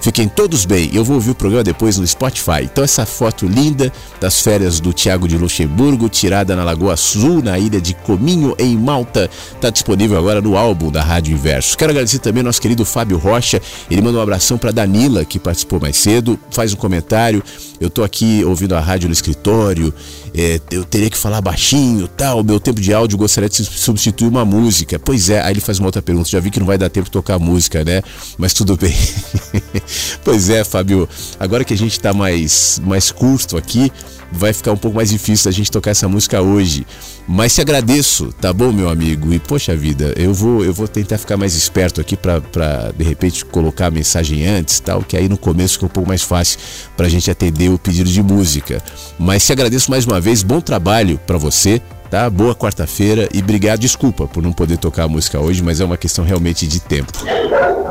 [0.00, 0.90] Fiquem todos bem.
[0.92, 2.62] Eu vou ouvir o programa depois no Spotify.
[2.62, 7.58] Então, essa foto linda das férias do Tiago de Luxemburgo, tirada na Lagoa Azul, na
[7.58, 11.76] ilha de Cominho, em Malta, está disponível agora no álbum da Rádio Inverso.
[11.76, 13.60] Quero agradecer também ao nosso querido Fábio Rocha.
[13.90, 16.38] Ele manda um abração para Danila, que participou mais cedo.
[16.50, 17.42] Faz um comentário.
[17.80, 19.92] Eu tô aqui ouvindo a rádio no escritório.
[20.34, 22.42] É, eu teria que falar baixinho, tal.
[22.44, 24.98] Meu tempo de áudio gostaria de substituir uma música.
[24.98, 25.42] Pois é.
[25.42, 26.28] Aí ele faz uma outra pergunta.
[26.28, 28.02] Já vi que não vai dar tempo de tocar música, né?
[28.36, 28.94] Mas tudo bem.
[30.24, 31.08] pois é, Fábio.
[31.38, 33.92] Agora que a gente está mais, mais curto aqui,
[34.30, 36.86] vai ficar um pouco mais difícil a gente tocar essa música hoje.
[37.26, 39.32] Mas te agradeço, tá bom, meu amigo?
[39.32, 43.44] E poxa vida, eu vou, eu vou tentar ficar mais esperto aqui para de repente
[43.44, 46.58] colocar a mensagem antes, tal, que aí no começo fica um pouco mais fácil
[46.96, 48.82] para a gente atender o pedido de música.
[49.18, 52.28] Mas te agradeço mais uma vez, bom trabalho para você, tá?
[52.28, 55.96] Boa quarta-feira e obrigado, desculpa por não poder tocar a música hoje, mas é uma
[55.96, 57.12] questão realmente de tempo.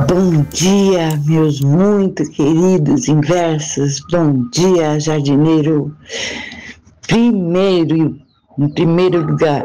[0.08, 4.00] Bom dia, meus muito queridos inversos.
[4.10, 5.94] Bom dia, jardineiro.
[7.06, 8.16] Primeiro,
[8.58, 9.64] em primeiro lugar,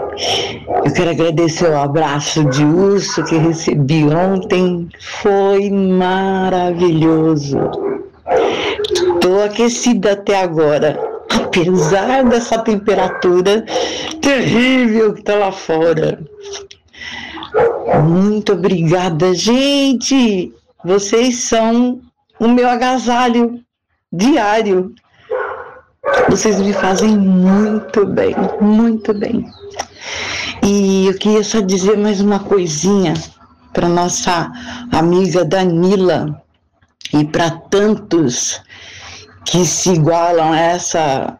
[0.86, 4.88] eu quero agradecer o abraço de urso que recebi ontem.
[5.22, 7.58] Foi maravilhoso.
[9.16, 11.00] Estou aquecida até agora,
[11.36, 13.66] apesar dessa temperatura
[14.22, 16.20] terrível que está lá fora.
[18.04, 20.54] Muito obrigada, gente.
[20.84, 22.02] Vocês são
[22.40, 23.60] o meu agasalho
[24.12, 24.94] diário.
[26.30, 29.46] Vocês me fazem muito bem, muito bem.
[30.62, 33.14] E eu queria só dizer mais uma coisinha
[33.74, 34.52] para nossa
[34.92, 36.42] amiga Danila
[37.14, 38.62] e para tantos
[39.54, 41.38] que se igualam a essa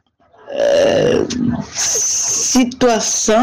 [0.50, 1.26] é,
[1.74, 3.42] situação,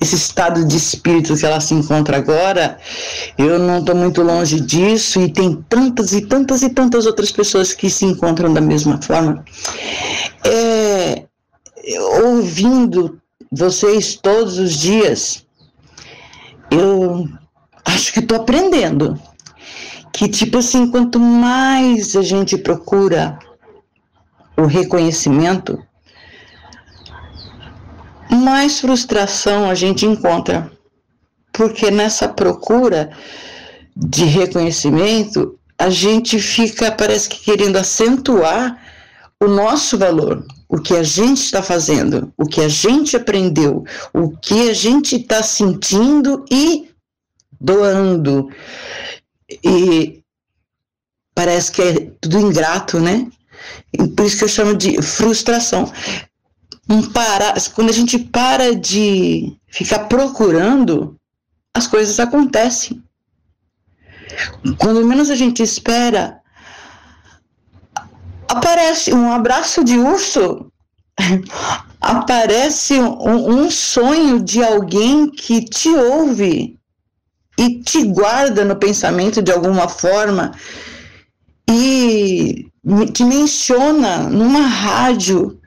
[0.00, 2.76] esse estado de espírito que ela se encontra agora,
[3.38, 7.72] eu não estou muito longe disso e tem tantas e tantas e tantas outras pessoas
[7.72, 9.44] que se encontram da mesma forma.
[10.44, 11.22] É,
[12.24, 13.20] ouvindo
[13.52, 15.46] vocês todos os dias,
[16.68, 17.28] eu
[17.84, 19.16] acho que estou aprendendo
[20.16, 23.38] que tipo assim, quanto mais a gente procura
[24.56, 25.78] o reconhecimento,
[28.30, 30.72] mais frustração a gente encontra.
[31.52, 33.10] Porque nessa procura
[33.94, 38.82] de reconhecimento, a gente fica, parece que querendo acentuar
[39.38, 44.30] o nosso valor, o que a gente está fazendo, o que a gente aprendeu, o
[44.30, 46.88] que a gente está sentindo e
[47.60, 48.48] doando.
[49.50, 50.22] E
[51.34, 53.30] parece que é tudo ingrato, né?
[54.16, 55.92] Por isso que eu chamo de frustração.
[56.88, 61.16] Um para, quando a gente para de ficar procurando,
[61.74, 63.02] as coisas acontecem.
[64.78, 66.40] Quando menos a gente espera,
[68.48, 70.70] aparece um abraço de urso
[72.00, 76.75] aparece um, um sonho de alguém que te ouve
[77.58, 80.52] e te guarda no pensamento de alguma forma
[81.68, 82.68] e
[83.12, 85.58] te menciona numa rádio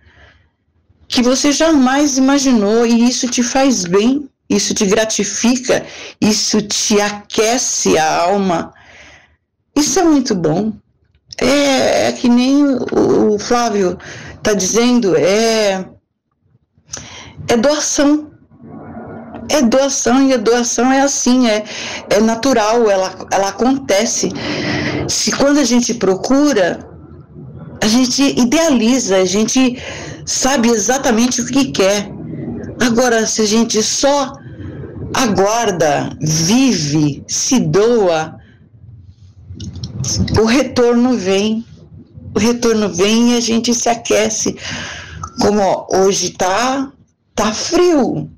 [1.08, 5.86] que você jamais imaginou e isso te faz bem, isso te gratifica,
[6.22, 8.74] isso te aquece a alma.
[9.76, 10.74] Isso é muito bom.
[11.38, 13.98] É, é que nem o, o Flávio
[14.36, 15.86] está dizendo, é,
[17.48, 18.29] é doação.
[19.50, 21.64] É doação e a doação é assim, é,
[22.10, 24.32] é natural, ela, ela acontece.
[25.08, 26.88] Se quando a gente procura,
[27.82, 29.82] a gente idealiza, a gente
[30.26, 32.12] sabe exatamente o que quer.
[32.80, 34.34] Agora, se a gente só
[35.14, 38.40] aguarda, vive, se doa,
[40.40, 41.66] o retorno vem.
[42.36, 44.56] O retorno vem e a gente se aquece.
[45.42, 46.92] Como hoje tá,
[47.36, 48.30] tá frio.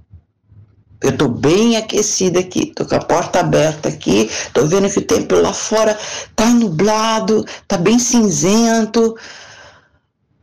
[1.01, 5.05] Eu tô bem aquecida aqui, tô com a porta aberta aqui, tô vendo que o
[5.05, 5.97] tempo lá fora
[6.35, 9.15] tá nublado, tá bem cinzento,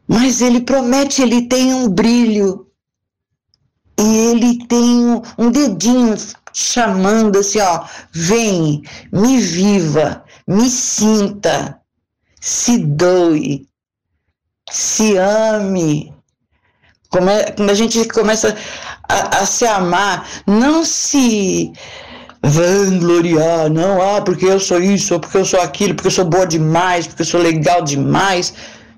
[0.08, 2.66] mas ele promete, ele tem um brilho.
[4.00, 6.16] E ele tem um dedinho
[6.52, 8.82] chamando assim, ó, vem,
[9.12, 11.80] me viva, me sinta,
[12.40, 13.68] se doe,
[14.70, 16.17] se ame.
[17.10, 18.54] Quando a gente começa
[19.08, 21.72] a, a se amar, não se
[22.42, 26.24] vangloriar, não, ah, porque eu sou isso, ou porque eu sou aquilo, porque eu sou
[26.24, 28.52] boa demais, porque eu sou legal demais.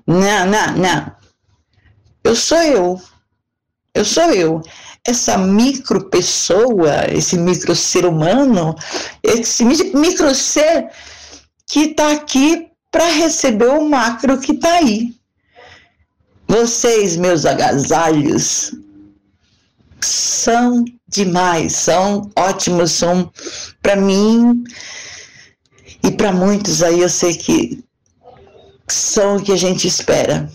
[0.05, 1.11] Não, não, não.
[2.23, 3.01] Eu sou eu.
[3.93, 4.61] Eu sou eu.
[5.05, 8.75] Essa micro pessoa, esse micro ser humano,
[9.23, 10.89] esse micro ser
[11.67, 15.15] que está aqui para receber o macro que está aí.
[16.51, 18.75] Vocês, meus agasalhos,
[20.01, 23.31] são demais, são ótimos, são
[23.81, 24.61] para mim
[26.03, 27.81] e para muitos aí eu sei que
[28.85, 30.51] são o que a gente espera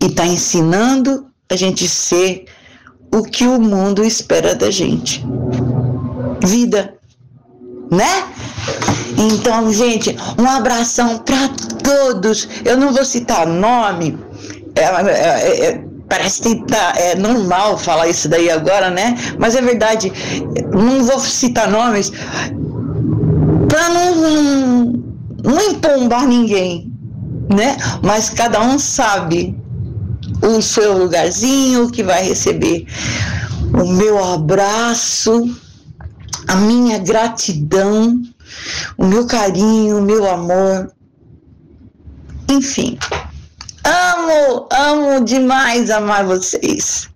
[0.00, 2.44] e está ensinando a gente ser
[3.12, 5.26] o que o mundo espera da gente.
[6.46, 6.94] Vida,
[7.90, 8.32] né?
[9.18, 11.48] Então, gente, um abração para
[11.82, 12.48] todos.
[12.64, 14.16] Eu não vou citar nome,
[14.74, 19.16] é, é, é, parece que tá, é normal falar isso daí agora, né?
[19.38, 20.12] Mas é verdade,
[20.72, 22.10] não vou citar nomes
[23.68, 24.92] para não,
[25.42, 26.92] não empombar ninguém,
[27.54, 27.76] né?
[28.02, 29.56] Mas cada um sabe
[30.42, 32.86] o seu lugarzinho que vai receber
[33.72, 35.48] o meu abraço,
[36.46, 38.20] a minha gratidão,
[38.98, 40.92] o meu carinho, o meu amor.
[42.50, 42.98] Enfim,
[44.22, 47.08] amo, amo demais amar vocês.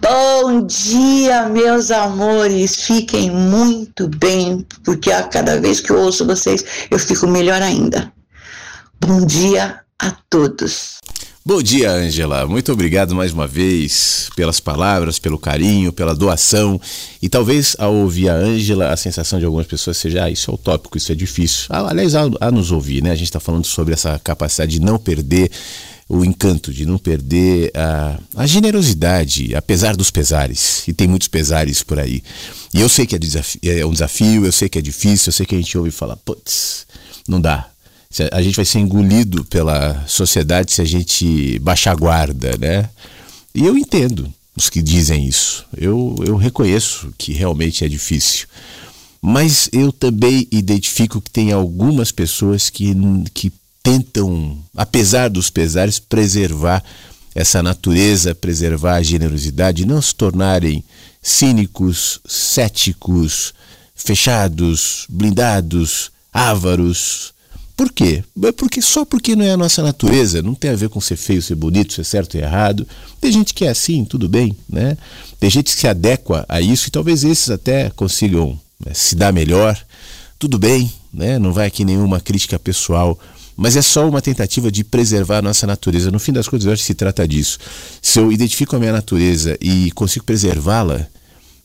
[0.00, 2.76] Bom dia, meus amores.
[2.76, 8.12] Fiquem muito bem, porque a cada vez que eu ouço vocês, eu fico melhor ainda.
[9.00, 10.98] Bom dia a todos.
[11.44, 12.46] Bom dia, Angela.
[12.46, 16.80] Muito obrigado mais uma vez pelas palavras, pelo carinho, pela doação.
[17.20, 20.54] E talvez ao ouvir a Angela, a sensação de algumas pessoas seja: ah, isso é
[20.54, 21.66] utópico, isso é difícil.
[21.70, 23.10] Ah, aliás, a nos ouvir, né?
[23.10, 25.50] A gente está falando sobre essa capacidade de não perder
[26.10, 30.86] o encanto, de não perder a, a generosidade, apesar dos pesares.
[30.88, 32.22] E tem muitos pesares por aí.
[32.74, 35.46] E eu sei que é, é um desafio, eu sei que é difícil, eu sei
[35.46, 36.86] que a gente ouve falar: putz,
[37.28, 37.70] não dá
[38.32, 42.90] a gente vai ser engolido pela sociedade se a gente baixar a guarda, né?
[43.54, 45.64] E eu entendo os que dizem isso.
[45.76, 48.48] Eu, eu reconheço que realmente é difícil.
[49.22, 52.92] Mas eu também identifico que tem algumas pessoas que,
[53.32, 53.52] que
[53.82, 56.82] tentam, apesar dos pesares, preservar
[57.34, 60.84] essa natureza, preservar a generosidade, não se tornarem
[61.22, 63.54] cínicos, céticos,
[63.94, 67.32] fechados, blindados, ávaros,
[67.80, 68.22] por quê?
[68.44, 71.16] É porque só porque não é a nossa natureza, não tem a ver com ser
[71.16, 72.86] feio, ser bonito, ser certo e errado.
[73.18, 74.98] Tem gente que é assim, tudo bem, né?
[75.38, 79.32] Tem gente que se adequa a isso e talvez esses até consigam né, se dar
[79.32, 79.82] melhor.
[80.38, 81.38] Tudo bem, né?
[81.38, 83.18] Não vai aqui nenhuma crítica pessoal,
[83.60, 86.10] mas é só uma tentativa de preservar a nossa natureza.
[86.10, 87.58] No fim das contas, eu acho que se trata disso.
[88.00, 91.06] Se eu identifico a minha natureza e consigo preservá-la,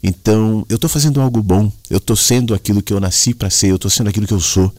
[0.04, 1.72] então eu estou fazendo algo bom.
[1.90, 3.72] Eu estou sendo aquilo que eu nasci para ser.
[3.72, 4.70] Eu estou sendo aquilo que eu sou.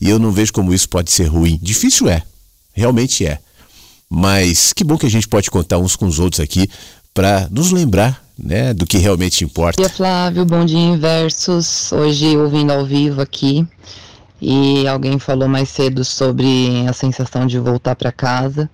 [0.00, 1.58] E eu não vejo como isso pode ser ruim.
[1.60, 2.22] Difícil é,
[2.72, 3.40] realmente é.
[4.08, 6.68] Mas que bom que a gente pode contar uns com os outros aqui
[7.12, 9.82] para nos lembrar né, do que realmente importa.
[9.82, 10.44] Bom dia, Flávio.
[10.44, 11.90] Bom dia, Inversos.
[11.90, 13.66] Hoje ouvindo ao vivo aqui.
[14.40, 18.68] E alguém falou mais cedo sobre a sensação de voltar para casa.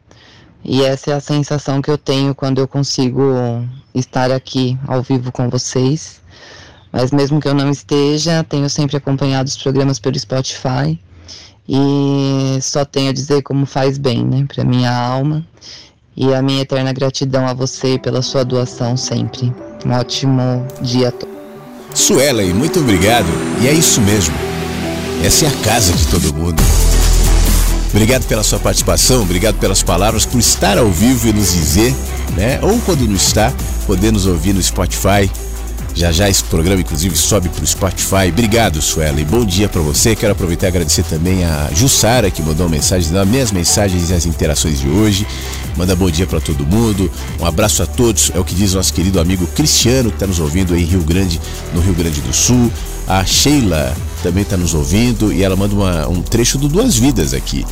[0.65, 3.23] E essa é a sensação que eu tenho quando eu consigo
[3.95, 6.21] estar aqui ao vivo com vocês.
[6.93, 10.99] Mas mesmo que eu não esteja, tenho sempre acompanhado os programas pelo Spotify
[11.69, 15.47] e só tenho a dizer como faz bem, né, para minha alma.
[16.17, 19.53] E a minha eterna gratidão a você pela sua doação sempre.
[19.87, 21.35] Um ótimo dia a todos.
[21.95, 23.29] Suelen, muito obrigado.
[23.63, 24.50] E é isso mesmo.
[25.23, 26.63] Essa é a casa de todo mundo.
[27.91, 31.95] Obrigado pela sua participação, obrigado pelas palavras, por estar ao vivo e nos dizer,
[32.37, 32.59] né?
[32.63, 33.53] Ou quando não está,
[33.87, 35.31] poder nos ouvir no Spotify.
[35.95, 38.29] Já já esse programa, inclusive, sobe para o Spotify.
[38.29, 40.17] Obrigado, Suela, e bom dia para você.
[40.17, 44.25] Quero aproveitar e agradecer também a Jussara, que mandou mensagens, as minhas mensagens e as
[44.25, 45.27] interações de hoje.
[45.77, 47.11] Manda bom dia para todo mundo.
[47.39, 48.31] Um abraço a todos.
[48.35, 51.41] É o que diz nosso querido amigo Cristiano, que está nos ouvindo em Rio Grande,
[51.75, 52.71] no Rio Grande do Sul.
[53.11, 53.93] A Sheila
[54.23, 57.67] também está nos ouvindo e ela manda uma, um trecho do Duas Vidas aqui.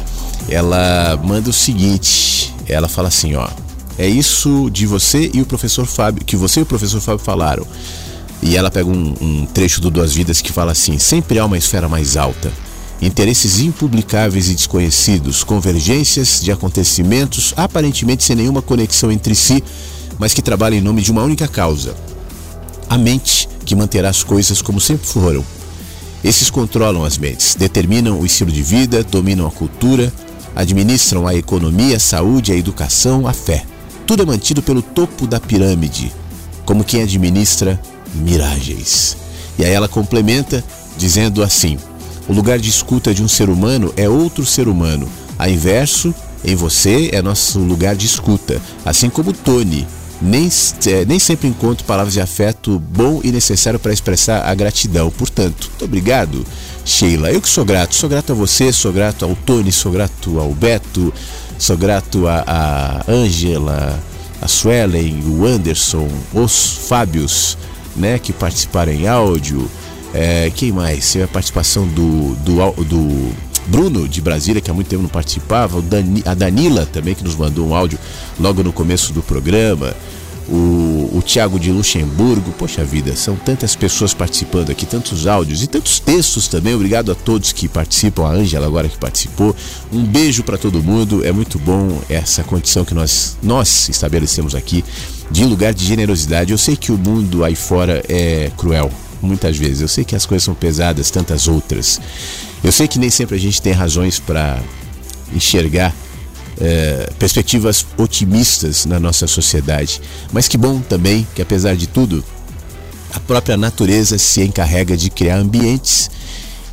[0.48, 3.48] Ela manda o seguinte: ela fala assim, ó.
[3.96, 7.64] É isso de você e o professor Fábio, que você e o professor Fábio falaram.
[8.42, 11.56] E ela pega um, um trecho do Duas Vidas que fala assim: sempre há uma
[11.56, 12.52] esfera mais alta.
[13.00, 19.62] Interesses impublicáveis e desconhecidos, convergências de acontecimentos aparentemente sem nenhuma conexão entre si,
[20.18, 21.94] mas que trabalham em nome de uma única causa:
[22.88, 25.44] a mente que manterá as coisas como sempre foram.
[26.24, 30.12] Esses controlam as mentes, determinam o estilo de vida, dominam a cultura,
[30.56, 33.64] administram a economia, a saúde, a educação, a fé.
[34.06, 36.12] Tudo é mantido pelo topo da pirâmide,
[36.64, 37.80] como quem administra
[38.14, 39.16] miragens.
[39.58, 40.64] E aí ela complementa
[40.96, 41.78] dizendo assim:
[42.28, 45.08] o lugar de escuta de um ser humano é outro ser humano.
[45.38, 46.12] A inverso,
[46.44, 49.86] em você é nosso lugar de escuta, assim como Tony,
[50.20, 50.48] nem,
[50.86, 55.10] é, nem sempre encontro palavras de afeto bom e necessário para expressar a gratidão.
[55.10, 56.44] Portanto, muito obrigado,
[56.84, 57.30] Sheila.
[57.30, 60.52] Eu que sou grato, sou grato a você, sou grato ao Tony, sou grato ao
[60.52, 61.12] Beto,
[61.58, 64.00] sou grato a Ângela,
[64.40, 67.56] a, a Suelen, o Anderson, os Fábios,
[67.96, 69.70] né, que participaram em áudio.
[70.14, 71.16] É, quem mais?
[71.16, 73.32] A participação do, do, do
[73.68, 77.36] Bruno de Brasília, que há muito tempo não participava, Dani, a Danila também, que nos
[77.36, 77.98] mandou um áudio
[78.40, 79.94] logo no começo do programa,
[80.48, 85.66] o, o Tiago de Luxemburgo, poxa vida, são tantas pessoas participando aqui, tantos áudios e
[85.66, 86.74] tantos textos também.
[86.74, 89.54] Obrigado a todos que participam, a Ângela agora que participou.
[89.92, 94.82] Um beijo para todo mundo, é muito bom essa condição que nós, nós estabelecemos aqui
[95.30, 96.50] de lugar de generosidade.
[96.50, 98.90] Eu sei que o mundo aí fora é cruel,
[99.20, 99.80] muitas vezes.
[99.80, 102.00] Eu sei que as coisas são pesadas, tantas outras.
[102.62, 104.60] Eu sei que nem sempre a gente tem razões para
[105.32, 105.94] enxergar
[106.60, 110.00] é, perspectivas otimistas na nossa sociedade,
[110.32, 112.24] mas que bom também que, apesar de tudo,
[113.12, 116.10] a própria natureza se encarrega de criar ambientes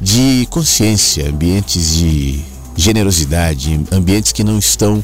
[0.02, 2.42] de consciência, ambientes de
[2.76, 5.04] generosidade, ambientes que não estão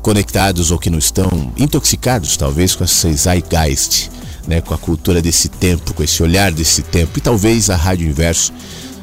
[0.00, 4.10] conectados ou que não estão intoxicados, talvez, com essa zeitgeist,
[4.46, 8.08] né, com a cultura desse tempo, com esse olhar desse tempo, e talvez a Rádio
[8.08, 8.52] Inverso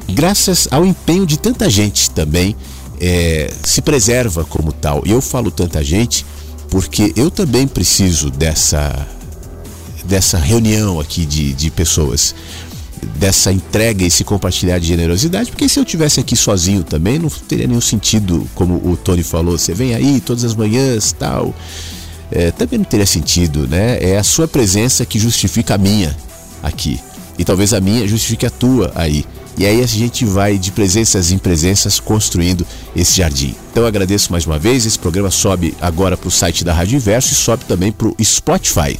[0.08, 2.56] graças ao empenho de tanta gente também,
[3.00, 5.02] é, se preserva como tal.
[5.04, 6.24] E eu falo tanta gente
[6.70, 9.06] porque eu também preciso dessa,
[10.04, 12.34] dessa reunião aqui de, de pessoas,
[13.16, 17.28] dessa entrega e esse compartilhar de generosidade, porque se eu tivesse aqui sozinho também não
[17.28, 21.54] teria nenhum sentido, como o Tony falou, você vem aí todas as manhãs tal.
[22.30, 23.98] É, também não teria sentido, né?
[24.00, 26.14] É a sua presença que justifica a minha
[26.62, 27.00] aqui.
[27.38, 29.24] E talvez a minha justifique a tua aí.
[29.58, 32.64] E aí a gente vai de presenças em presenças construindo
[32.94, 33.56] esse jardim.
[33.72, 34.86] Então eu agradeço mais uma vez.
[34.86, 38.14] Esse programa sobe agora para o site da Rádio Inverso e sobe também para o
[38.22, 38.98] Spotify.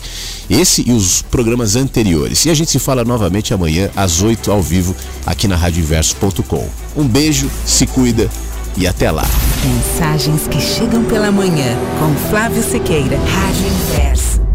[0.51, 2.45] Esse e os programas anteriores.
[2.45, 6.69] E a gente se fala novamente amanhã às 8 ao vivo aqui na radioinverso.com.
[6.97, 8.29] Um beijo, se cuida
[8.79, 9.25] e até lá.
[9.65, 14.48] Mensagens que chegam pela manhã com Flávio Sequeira, Rádio Inverso.